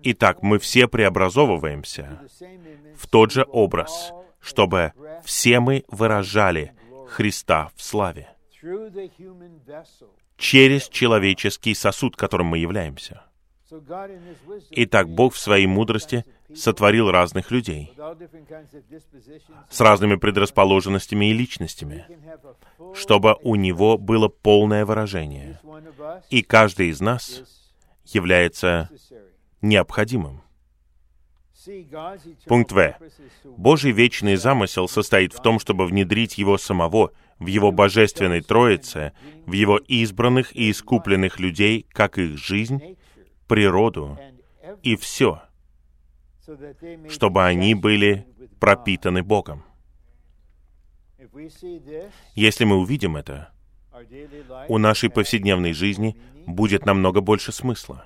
[0.03, 2.19] Итак, мы все преобразовываемся
[3.03, 4.93] в тот же образ, чтобы
[5.23, 6.73] все мы выражали
[7.09, 8.29] Христа в славе
[10.37, 13.23] через человеческий сосуд, которым мы являемся.
[14.71, 16.25] Итак, Бог в своей мудрости
[16.55, 17.93] сотворил разных людей
[19.69, 22.05] с разными предрасположенностями и личностями,
[22.93, 25.59] чтобы у него было полное выражение.
[26.29, 27.41] И каждый из нас
[28.05, 28.89] является
[29.61, 30.43] необходимым.
[32.45, 32.95] Пункт В.
[33.45, 39.13] Божий вечный замысел состоит в том, чтобы внедрить Его самого в Его божественной Троице,
[39.45, 42.97] в Его избранных и искупленных людей, как их жизнь,
[43.47, 44.17] природу
[44.81, 45.41] и все,
[47.09, 48.27] чтобы они были
[48.59, 49.63] пропитаны Богом.
[52.35, 53.51] Если мы увидим это,
[54.67, 58.05] у нашей повседневной жизни будет намного больше смысла.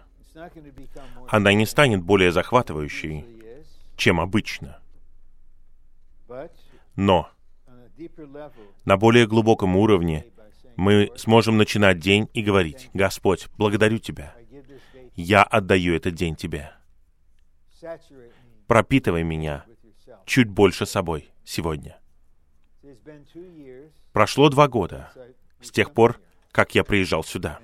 [1.27, 3.25] Она не станет более захватывающей,
[3.97, 4.79] чем обычно.
[6.95, 7.29] Но
[8.85, 10.25] на более глубоком уровне
[10.75, 14.35] мы сможем начинать день и говорить, «Господь, благодарю Тебя.
[15.15, 16.71] Я отдаю этот день Тебе.
[18.67, 19.65] Пропитывай меня
[20.25, 21.99] чуть больше собой сегодня».
[24.13, 25.11] Прошло два года
[25.61, 26.19] с тех пор,
[26.51, 27.59] как я приезжал сюда.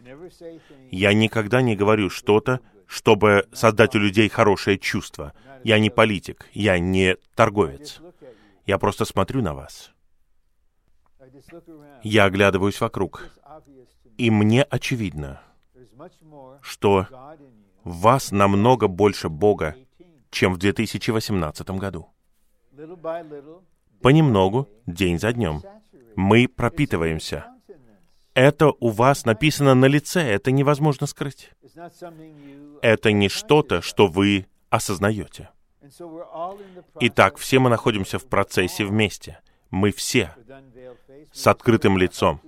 [0.92, 2.60] Я никогда не говорю что-то,
[2.94, 5.34] чтобы создать у людей хорошее чувство.
[5.64, 8.00] Я не политик, я не торговец.
[8.68, 9.92] Я просто смотрю на вас.
[12.04, 13.32] Я оглядываюсь вокруг.
[14.20, 15.42] И мне очевидно,
[16.62, 17.08] что
[17.84, 19.76] в вас намного больше Бога,
[20.30, 22.10] чем в 2018 году.
[24.04, 25.64] Понемногу, день за днем,
[26.16, 27.53] мы пропитываемся.
[28.34, 31.52] Это у вас написано на лице, это невозможно скрыть.
[32.82, 35.50] Это не что-то, что вы осознаете.
[37.00, 39.40] Итак, все мы находимся в процессе вместе.
[39.70, 40.36] Мы все
[41.32, 42.42] с открытым лицом.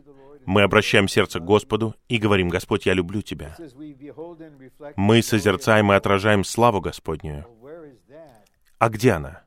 [0.46, 3.56] Мы обращаем сердце к Господу и говорим, «Господь, я люблю Тебя».
[4.96, 7.46] Мы созерцаем и отражаем славу Господнюю.
[8.78, 9.42] А где она?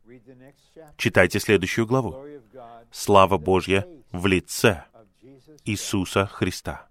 [0.97, 2.16] Читайте следующую главу.
[2.91, 4.84] Слава Божья в лице
[5.65, 6.89] Иисуса Христа.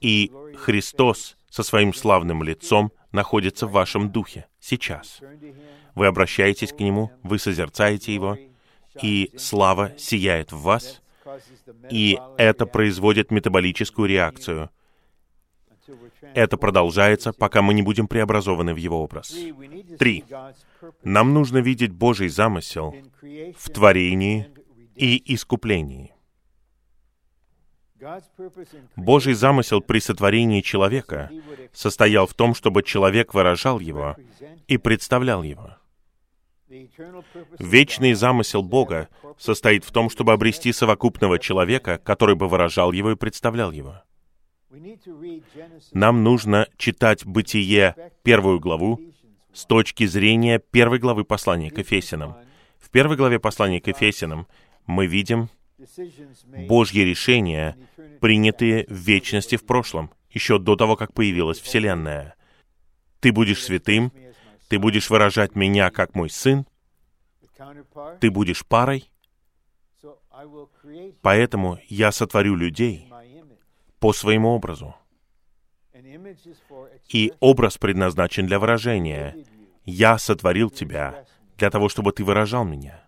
[0.00, 5.20] И Христос со своим славным лицом находится в вашем духе сейчас.
[5.94, 8.36] Вы обращаетесь к Нему, вы созерцаете Его,
[9.02, 11.02] и слава сияет в вас,
[11.90, 14.70] и это производит метаболическую реакцию.
[16.34, 19.34] Это продолжается, пока мы не будем преобразованы в Его образ.
[19.98, 20.24] Три.
[21.02, 24.48] Нам нужно видеть Божий замысел в творении
[24.96, 26.13] и искуплении.
[28.96, 31.30] Божий замысел при сотворении человека
[31.72, 34.16] состоял в том, чтобы человек выражал его
[34.68, 35.76] и представлял его.
[37.58, 43.16] Вечный замысел Бога состоит в том, чтобы обрести совокупного человека, который бы выражал его и
[43.16, 44.02] представлял его.
[45.92, 49.00] Нам нужно читать Бытие, первую главу,
[49.52, 52.36] с точки зрения первой главы послания к Ефесянам.
[52.78, 54.48] В первой главе послания к Ефесянам
[54.86, 55.48] мы видим
[56.66, 57.76] Божьи решения,
[58.20, 62.34] принятые в вечности в прошлом, еще до того, как появилась Вселенная.
[63.20, 64.12] Ты будешь святым,
[64.68, 66.66] ты будешь выражать меня как мой сын,
[68.20, 69.10] ты будешь парой,
[71.22, 73.08] поэтому я сотворю людей
[74.00, 74.94] по своему образу.
[77.08, 79.36] И образ предназначен для выражения.
[79.84, 81.26] Я сотворил тебя
[81.56, 83.03] для того, чтобы ты выражал меня.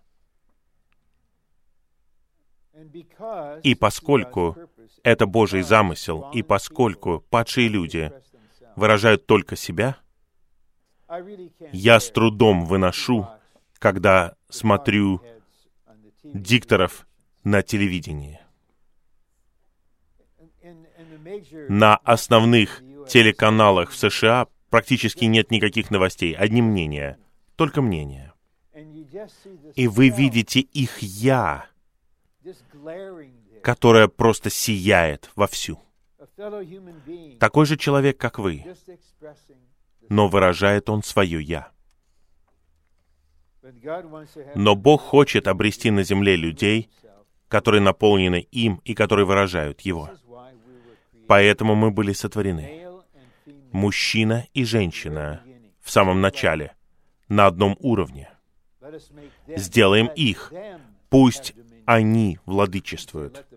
[3.63, 4.55] И поскольку
[5.03, 8.11] это Божий замысел, и поскольку падшие люди
[8.75, 9.97] выражают только себя,
[11.71, 13.27] я с трудом выношу,
[13.79, 15.21] когда смотрю
[16.23, 17.07] дикторов
[17.43, 18.39] на телевидении.
[21.69, 27.17] На основных телеканалах в США практически нет никаких новостей, одни мнения,
[27.55, 28.33] только мнения.
[29.75, 31.67] И вы видите их «я»,
[33.61, 35.79] которая просто сияет вовсю.
[37.39, 38.63] Такой же человек, как вы,
[40.09, 41.71] но выражает он свое «я».
[44.55, 46.89] Но Бог хочет обрести на земле людей,
[47.49, 50.09] которые наполнены им и которые выражают Его.
[51.27, 52.87] Поэтому мы были сотворены.
[53.71, 55.41] Мужчина и женщина
[55.81, 56.75] в самом начале,
[57.27, 58.29] на одном уровне.
[59.47, 60.53] Сделаем их.
[61.09, 61.53] Пусть
[61.87, 63.47] они владычествуют.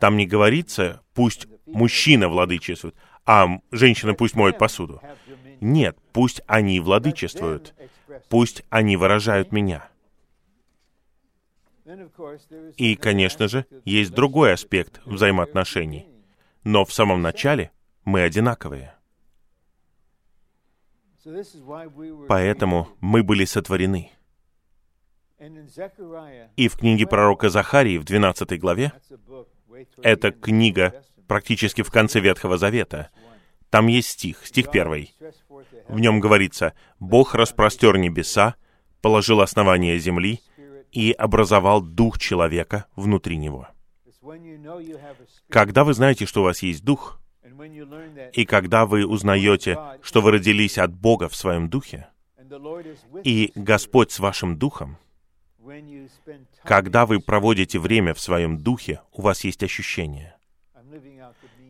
[0.00, 5.00] Там не говорится, пусть мужчина владычествует, а женщина пусть моет посуду.
[5.60, 7.74] Нет, пусть они владычествуют.
[8.28, 9.88] Пусть они выражают меня.
[12.76, 16.08] И, конечно же, есть другой аспект взаимоотношений.
[16.64, 17.70] Но в самом начале
[18.04, 18.96] мы одинаковые.
[22.26, 24.10] Поэтому мы были сотворены.
[26.56, 28.92] И в книге пророка Захарии в 12 главе,
[30.02, 33.10] это книга практически в конце Ветхого Завета,
[33.70, 35.14] там есть стих, стих первый.
[35.88, 38.54] В нем говорится, «Бог распростер небеса,
[39.02, 40.40] положил основание земли
[40.92, 43.68] и образовал дух человека внутри него».
[45.48, 47.20] Когда вы знаете, что у вас есть дух,
[48.32, 52.08] и когда вы узнаете, что вы родились от Бога в своем духе,
[53.24, 54.98] и Господь с вашим духом,
[56.62, 60.34] когда вы проводите время в своем духе, у вас есть ощущение.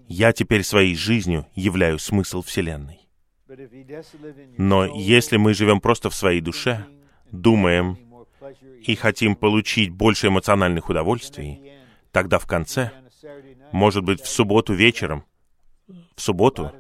[0.09, 3.01] Я теперь своей жизнью являю смысл Вселенной.
[4.59, 6.87] Но если мы живем просто в своей душе,
[7.31, 7.99] думаем
[8.83, 11.73] и хотим получить больше эмоциональных удовольствий,
[12.13, 12.93] тогда в конце,
[13.73, 15.25] может быть, в субботу вечером,
[15.89, 16.73] в субботу,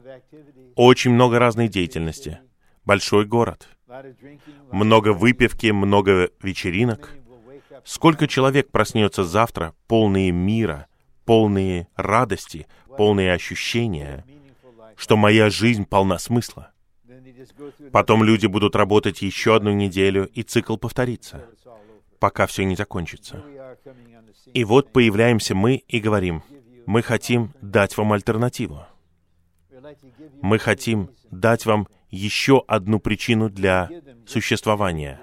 [0.74, 2.38] очень много разной деятельности,
[2.84, 3.75] большой город,
[4.70, 7.10] много выпивки, много вечеринок.
[7.84, 10.86] Сколько человек проснется завтра, полные мира,
[11.24, 12.66] полные радости,
[12.96, 14.24] полные ощущения,
[14.96, 16.72] что моя жизнь полна смысла.
[17.92, 21.44] Потом люди будут работать еще одну неделю, и цикл повторится,
[22.18, 23.44] пока все не закончится.
[24.52, 26.42] И вот появляемся мы и говорим,
[26.86, 28.84] мы хотим дать вам альтернативу.
[30.42, 33.90] Мы хотим дать вам еще одну причину для
[34.26, 35.20] существования.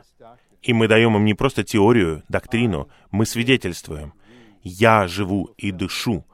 [0.62, 4.14] И мы даем им не просто теорию, доктрину, мы свидетельствуем.
[4.62, 6.26] Я живу и дышу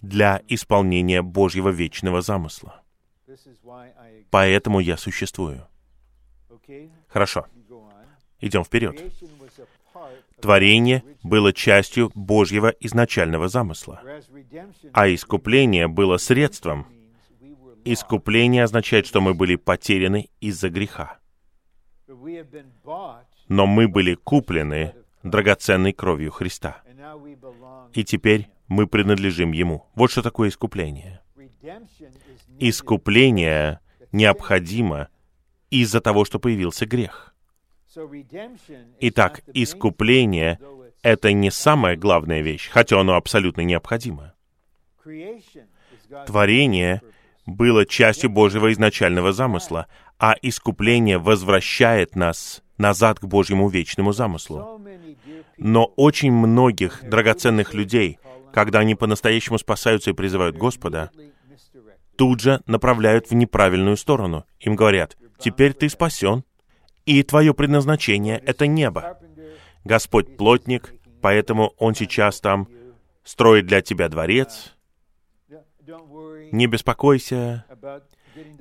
[0.00, 2.82] для исполнения Божьего вечного замысла.
[4.30, 5.66] Поэтому я существую.
[7.08, 7.46] Хорошо.
[8.40, 9.02] Идем вперед.
[10.40, 14.02] Творение было частью Божьего изначального замысла,
[14.92, 16.86] а искупление было средством,
[17.84, 21.18] Искупление означает, что мы были потеряны из-за греха.
[23.48, 26.82] Но мы были куплены драгоценной кровью Христа.
[27.92, 29.86] И теперь мы принадлежим Ему.
[29.94, 31.20] Вот что такое искупление.
[32.58, 33.80] Искупление
[34.12, 35.08] необходимо
[35.70, 37.34] из-за того, что появился грех.
[39.00, 40.58] Итак, искупление—
[41.02, 44.34] это не самая главная вещь, хотя оно абсолютно необходимо.
[46.26, 47.02] Творение
[47.46, 49.86] было частью Божьего изначального замысла,
[50.18, 54.80] а искупление возвращает нас назад к Божьему вечному замыслу.
[55.58, 58.18] Но очень многих драгоценных людей,
[58.52, 61.10] когда они по-настоящему спасаются и призывают Господа,
[62.16, 64.44] тут же направляют в неправильную сторону.
[64.60, 66.44] Им говорят, теперь ты спасен,
[67.04, 69.18] и твое предназначение— это небо.
[69.84, 72.68] Господь плотник, поэтому Он сейчас там
[73.24, 74.74] строит для тебя дворец,
[76.52, 77.64] не беспокойся,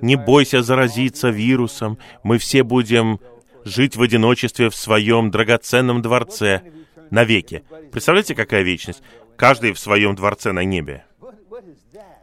[0.01, 3.19] не бойся заразиться вирусом, мы все будем
[3.65, 6.61] жить в одиночестве в своем драгоценном дворце
[7.09, 7.63] навеки.
[7.91, 9.01] Представляете, какая вечность?
[9.35, 11.05] Каждый в своем дворце на небе.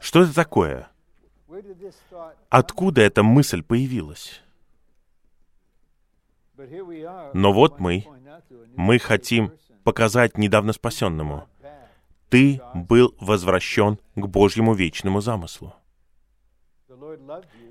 [0.01, 0.89] Что это такое?
[2.49, 4.43] Откуда эта мысль появилась?
[7.33, 8.05] Но вот мы,
[8.77, 9.53] мы хотим
[9.83, 11.49] показать недавно спасенному,
[12.31, 15.75] ты был возвращен к Божьему вечному замыслу.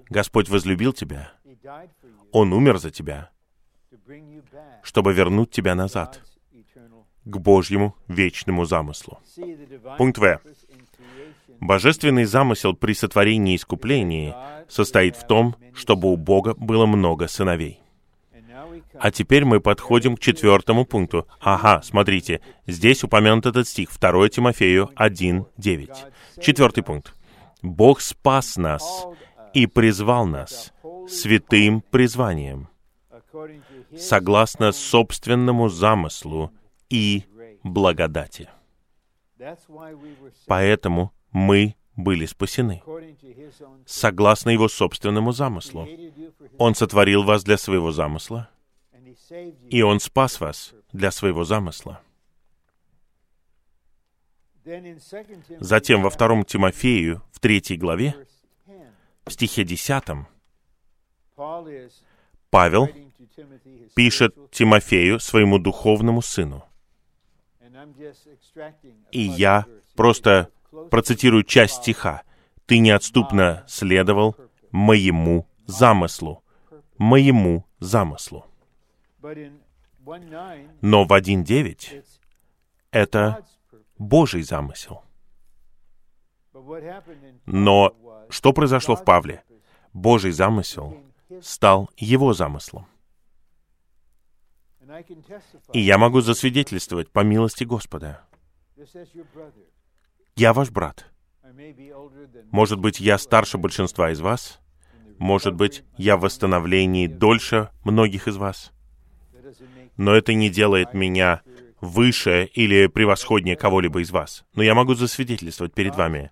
[0.10, 1.32] Господь возлюбил тебя.
[2.32, 3.32] Он умер за тебя,
[4.84, 6.22] чтобы вернуть тебя назад
[7.26, 9.20] к Божьему вечному замыслу.
[9.98, 10.40] Пункт В.
[11.60, 14.34] Божественный замысел при сотворении и искуплении
[14.68, 17.82] состоит в том, чтобы у Бога было много сыновей.
[19.00, 21.28] А теперь мы подходим к четвертому пункту.
[21.40, 25.96] Ага, смотрите, здесь упомянут этот стих, 2 Тимофею 1.9.
[26.42, 27.14] Четвертый пункт.
[27.62, 29.06] Бог спас нас
[29.54, 30.74] и призвал нас
[31.08, 32.70] святым призванием,
[33.98, 36.52] согласно собственному замыслу
[36.90, 37.26] и
[37.64, 38.50] благодати.
[40.48, 42.82] Поэтому мы были спасены,
[43.86, 45.88] согласно Его собственному замыслу.
[46.58, 48.50] Он сотворил вас для своего замысла,
[49.70, 52.02] и Он спас вас для своего замысла.
[55.60, 58.16] Затем во втором Тимофею, в третьей главе,
[59.26, 60.28] в стихе десятом,
[62.50, 62.90] Павел
[63.96, 66.66] пишет Тимофею, своему духовному сыну.
[69.12, 69.66] И я
[69.96, 70.50] просто
[70.92, 72.24] процитирую часть стиха.
[72.66, 74.36] «Ты неотступно следовал
[74.72, 76.44] моему замыслу».
[76.98, 78.49] Моему замыслу.
[79.22, 82.04] Но в 1.9
[82.92, 83.46] это
[83.98, 85.04] Божий замысел.
[87.46, 87.96] Но
[88.30, 89.44] что произошло в Павле?
[89.94, 91.04] Божий замысел
[91.42, 92.88] стал Его замыслом.
[95.74, 98.22] И я могу засвидетельствовать по милости Господа.
[100.36, 101.06] Я ваш брат.
[102.52, 104.60] Может быть, я старше большинства из вас.
[105.20, 108.72] Может быть, я в восстановлении дольше многих из вас.
[110.00, 111.42] Но это не делает меня
[111.82, 114.46] выше или превосходнее кого-либо из вас.
[114.56, 116.32] Но я могу засвидетельствовать перед вами.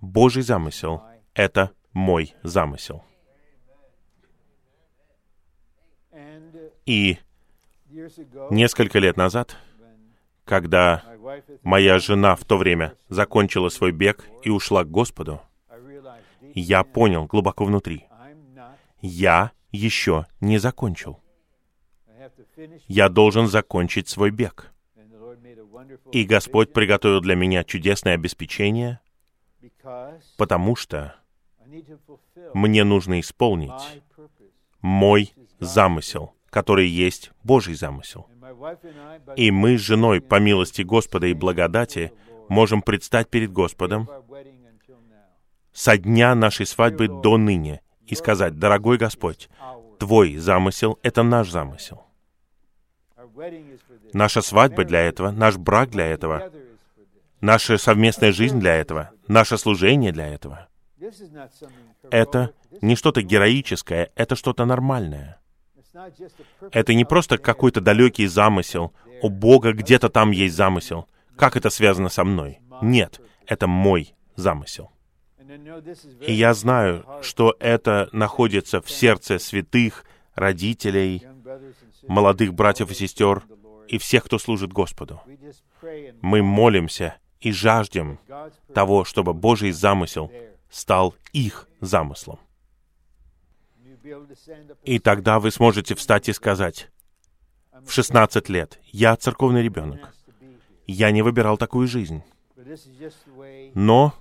[0.00, 1.02] Божий замысел—
[1.34, 3.04] это мой замысел.
[6.86, 7.18] И
[8.50, 9.54] несколько лет назад,
[10.46, 11.04] когда
[11.62, 15.42] моя жена в то время закончила свой бег и ушла к Господу,
[16.54, 18.06] я понял глубоко внутри,
[19.02, 21.20] я еще не закончил.
[22.86, 24.72] Я должен закончить свой бег.
[26.12, 29.00] И Господь приготовил для меня чудесное обеспечение,
[30.36, 31.16] потому что
[32.54, 34.02] мне нужно исполнить
[34.80, 38.28] мой замысел, который есть Божий замысел.
[39.36, 42.12] И мы с женой, по милости Господа и благодати,
[42.48, 44.08] можем предстать перед Господом
[45.72, 49.48] со дня нашей свадьбы до ныне и сказать, «Дорогой Господь,
[49.98, 52.03] Твой замысел— это наш замысел.
[54.12, 56.50] Наша свадьба для этого, наш брак для этого,
[57.40, 60.68] наша совместная жизнь для этого, наше служение для этого.
[62.10, 65.40] Это не что-то героическое, это что-то нормальное.
[66.72, 68.92] Это не просто какой-то далекий замысел.
[69.22, 71.08] У Бога где-то там есть замысел.
[71.36, 72.60] Как это связано со мной?
[72.82, 74.90] Нет, это мой замысел.
[76.20, 80.04] И я знаю, что это находится в сердце святых,
[80.34, 81.22] родителей,
[82.08, 83.44] молодых братьев и сестер
[83.88, 85.20] и всех, кто служит Господу.
[86.20, 88.18] Мы молимся и жаждем
[88.72, 90.30] того, чтобы Божий замысел
[90.70, 92.38] стал их замыслом.
[94.82, 96.90] И тогда вы сможете встать и сказать,
[97.84, 100.14] в 16 лет, я церковный ребенок.
[100.86, 102.22] Я не выбирал такую жизнь.
[103.74, 104.14] Но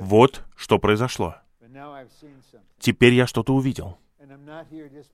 [0.00, 1.36] вот что произошло.
[2.78, 3.98] Теперь я что-то увидел.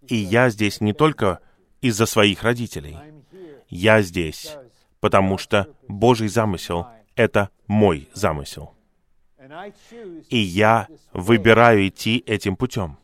[0.07, 1.41] И я здесь не только
[1.81, 2.97] из-за своих родителей.
[3.69, 4.57] Я здесь,
[5.01, 8.75] потому что Божий замысел— это мой замысел.
[10.29, 12.99] И я выбираю идти этим путем.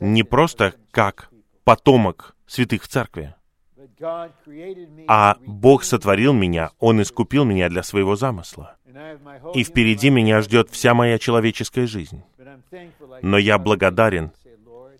[0.00, 1.30] Не просто как
[1.64, 3.34] потомок святых в церкви,
[5.06, 8.76] а Бог сотворил меня, Он искупил меня для своего замысла.
[9.54, 12.22] И впереди меня ждет вся моя человеческая жизнь.
[13.22, 14.32] Но я благодарен,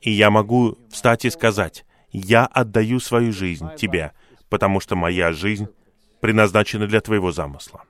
[0.00, 4.12] и я могу встать и сказать, я отдаю свою жизнь Тебе,
[4.48, 5.68] потому что моя жизнь
[6.20, 7.84] предназначена для Твоего замысла.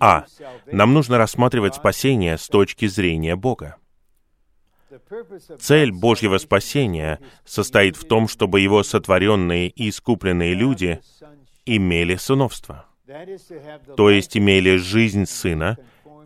[0.00, 0.24] А.
[0.66, 3.76] Нам нужно рассматривать спасение с точки зрения Бога.
[5.58, 11.00] Цель Божьего спасения состоит в том, чтобы Его сотворенные и искупленные люди
[11.64, 12.86] имели сыновство,
[13.96, 15.76] то есть имели жизнь Сына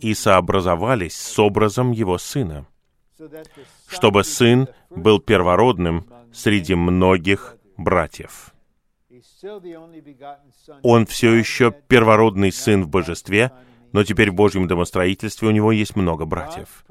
[0.00, 2.66] и сообразовались с образом Его Сына,
[3.88, 8.52] чтобы Сын был первородным среди многих братьев.
[10.82, 13.52] Он все еще первородный сын в божестве,
[13.92, 16.84] но теперь в Божьем домостроительстве у него есть много братьев.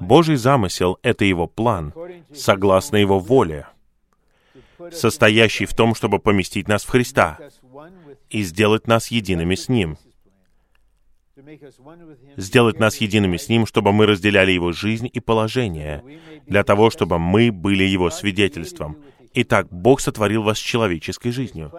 [0.00, 1.94] Божий замысел— это его план,
[2.34, 3.66] согласно его воле,
[4.90, 7.38] состоящий в том, чтобы поместить нас в Христа
[8.30, 9.96] и сделать нас едиными с Ним.
[12.36, 16.02] Сделать нас едиными с Ним, чтобы мы разделяли Его жизнь и положение,
[16.46, 18.96] для того, чтобы мы были Его свидетельством.
[19.34, 21.72] Итак, Бог сотворил вас человеческой жизнью.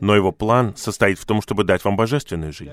[0.00, 2.72] Но Его план состоит в том, чтобы дать вам божественную жизнь,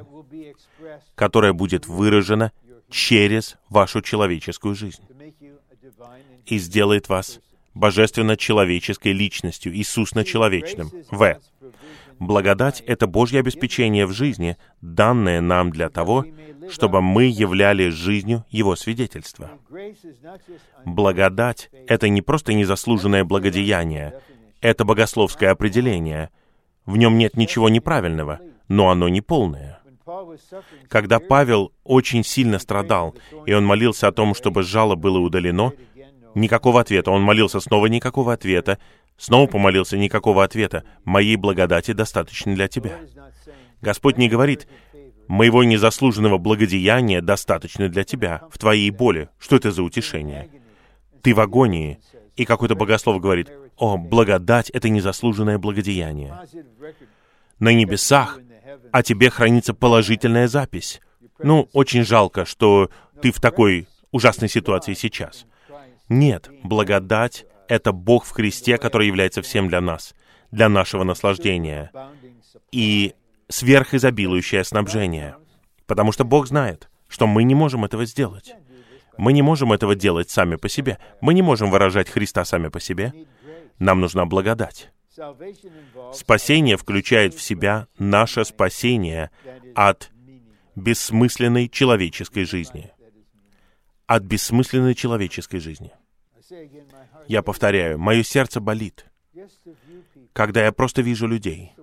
[1.16, 2.52] которая будет выражена
[2.90, 5.04] через вашу человеческую жизнь
[6.46, 7.40] и сделает вас
[7.74, 10.92] божественно-человеческой личностью, Иисусно-человечным.
[11.12, 11.40] В.
[12.20, 16.26] Благодать— это Божье обеспечение в жизни, данное нам для того,
[16.70, 19.52] чтобы мы являли жизнью Его свидетельства.
[20.86, 24.20] Благодать— это не просто незаслуженное благодеяние,
[24.62, 26.30] это богословское определение.
[26.86, 29.80] В нем нет ничего неправильного, но оно не полное.
[30.88, 33.16] Когда Павел очень сильно страдал,
[33.46, 35.74] и он молился о том, чтобы жало было удалено,
[36.34, 37.12] никакого ответа.
[37.12, 38.80] Он молился снова, никакого ответа.
[39.18, 40.84] Снова помолился, никакого ответа.
[41.04, 43.00] Моей благодати достаточно для тебя.
[43.82, 44.68] Господь не говорит,
[45.28, 49.30] моего незаслуженного благодеяния достаточно для тебя, в твоей боли.
[49.40, 50.50] Что это за утешение?
[51.24, 52.00] Ты в агонии,
[52.36, 56.40] и какой-то богослов говорит, о, благодать— это незаслуженное благодеяние.
[57.60, 58.40] На небесах
[58.92, 61.02] о тебе хранится положительная запись.
[61.40, 62.92] Ну, очень жалко, что
[63.22, 65.48] ты в такой ужасной ситуации сейчас.
[66.08, 70.14] Нет, благодать— это Бог в Христе, который является всем для нас,
[70.52, 71.92] для нашего наслаждения.
[72.72, 73.14] И
[73.50, 75.36] сверхизобилующее снабжение.
[75.86, 78.54] Потому что Бог знает, что мы не можем этого сделать.
[79.18, 81.00] Мы не можем этого делать сами по себе.
[81.22, 83.14] Мы не можем выражать Христа сами по себе.
[83.80, 84.92] Нам нужна благодать.
[86.14, 89.32] Спасение включает в себя наше спасение
[89.76, 90.12] от
[90.76, 92.92] бессмысленной человеческой жизни.
[94.06, 95.92] От бессмысленной человеческой жизни.
[97.28, 99.06] Я повторяю, мое сердце болит,
[100.34, 101.74] когда я просто вижу людей.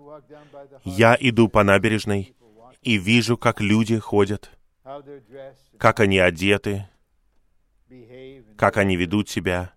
[0.85, 2.35] Я иду по набережной
[2.83, 4.51] и вижу, как люди ходят,
[5.79, 6.89] как они одеты,
[8.57, 9.73] как они ведут себя.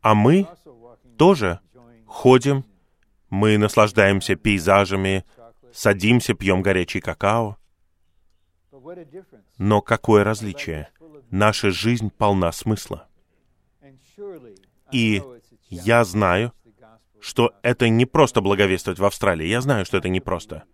[0.00, 0.46] А мы
[1.18, 1.60] тоже
[2.06, 2.64] ходим,
[3.30, 5.24] мы наслаждаемся пейзажами,
[5.72, 7.56] садимся, пьем горячий какао.
[9.58, 10.88] Но какое различие?
[11.32, 13.08] Наша жизнь полна смысла.
[14.92, 15.22] И
[15.70, 16.52] я знаю,
[17.20, 19.46] что это не просто благовествовать в Австралии.
[19.46, 20.64] Я знаю, что это не просто.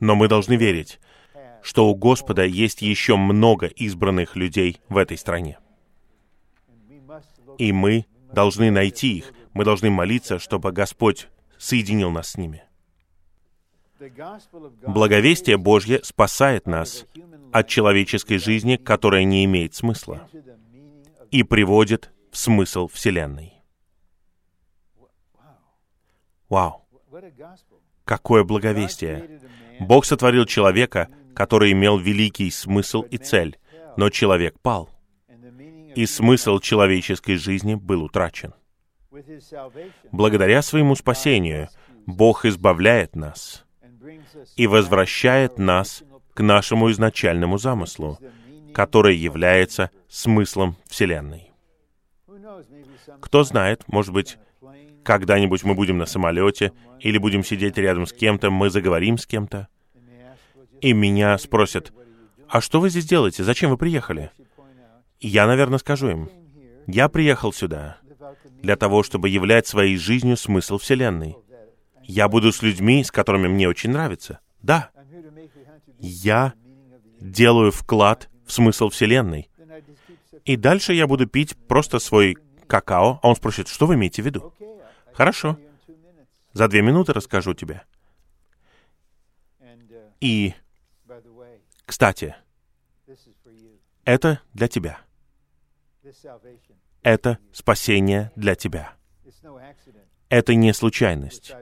[0.00, 0.98] Но мы должны верить,
[1.62, 5.60] что у Господа есть еще много избранных людей в этой стране.
[7.58, 9.32] И мы должны найти их.
[9.52, 12.64] Мы должны молиться, чтобы Господь соединил нас с ними.
[14.86, 17.06] Благовестие Божье спасает нас
[17.52, 20.28] от человеческой жизни, которая не имеет смысла,
[21.30, 23.54] и приводит в смысл Вселенной.
[26.48, 26.86] Вау!
[28.04, 29.40] Какое благовестие!
[29.80, 33.58] Бог сотворил человека, который имел великий смысл и цель,
[33.96, 34.88] но человек пал,
[35.94, 38.54] и смысл человеческой жизни был утрачен.
[40.10, 41.68] Благодаря своему спасению
[42.06, 43.64] Бог избавляет нас
[44.56, 46.02] и возвращает нас
[46.34, 48.18] к нашему изначальному замыслу,
[48.72, 51.52] который является смыслом Вселенной.
[53.20, 54.38] Кто знает, может быть,
[55.04, 59.68] когда-нибудь мы будем на самолете или будем сидеть рядом с кем-то, мы заговорим с кем-то,
[60.80, 61.92] и меня спросят,
[62.48, 63.44] «А что вы здесь делаете?
[63.44, 64.30] Зачем вы приехали?»
[65.20, 66.30] Я, наверное, скажу им,
[66.86, 67.98] «Я приехал сюда
[68.62, 71.36] для того, чтобы являть своей жизнью смысл Вселенной.
[72.02, 74.40] Я буду с людьми, с которыми мне очень нравится.
[74.62, 74.90] Да,
[75.98, 76.54] я
[77.20, 79.50] делаю вклад в смысл Вселенной.
[80.44, 82.36] И дальше я буду пить просто свой
[82.66, 84.54] какао, а он спросит, что вы имеете в виду?
[85.12, 85.58] Хорошо.
[86.52, 87.82] За две минуты расскажу тебе.
[90.20, 90.54] И,
[91.86, 92.34] кстати,
[94.04, 95.00] это для тебя.
[97.02, 98.94] Это спасение для тебя.
[100.30, 101.52] Это не случайность,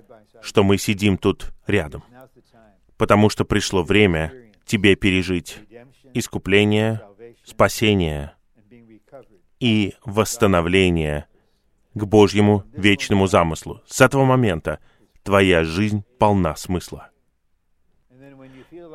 [0.42, 2.04] что мы сидим тут рядом,
[2.98, 4.32] потому что пришло время
[4.66, 5.58] тебе пережить
[6.12, 7.00] искупление,
[7.44, 8.34] спасение
[9.58, 11.26] и восстановление
[11.94, 13.82] к Божьему вечному замыслу.
[13.86, 14.80] С этого момента
[15.22, 17.10] твоя жизнь полна смысла.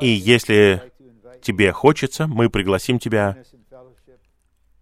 [0.01, 0.91] И если
[1.41, 3.38] тебе хочется, мы пригласим тебя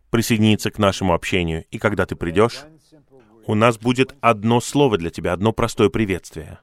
[0.09, 1.65] присоединиться к нашему общению.
[1.71, 2.65] И когда ты придешь,
[3.45, 6.59] у нас будет одно слово для тебя, одно простое приветствие.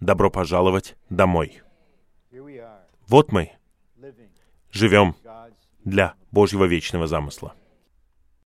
[0.00, 1.62] Добро пожаловать домой.
[3.06, 3.52] Вот мы
[4.70, 5.16] живем
[5.84, 7.54] для Божьего вечного замысла.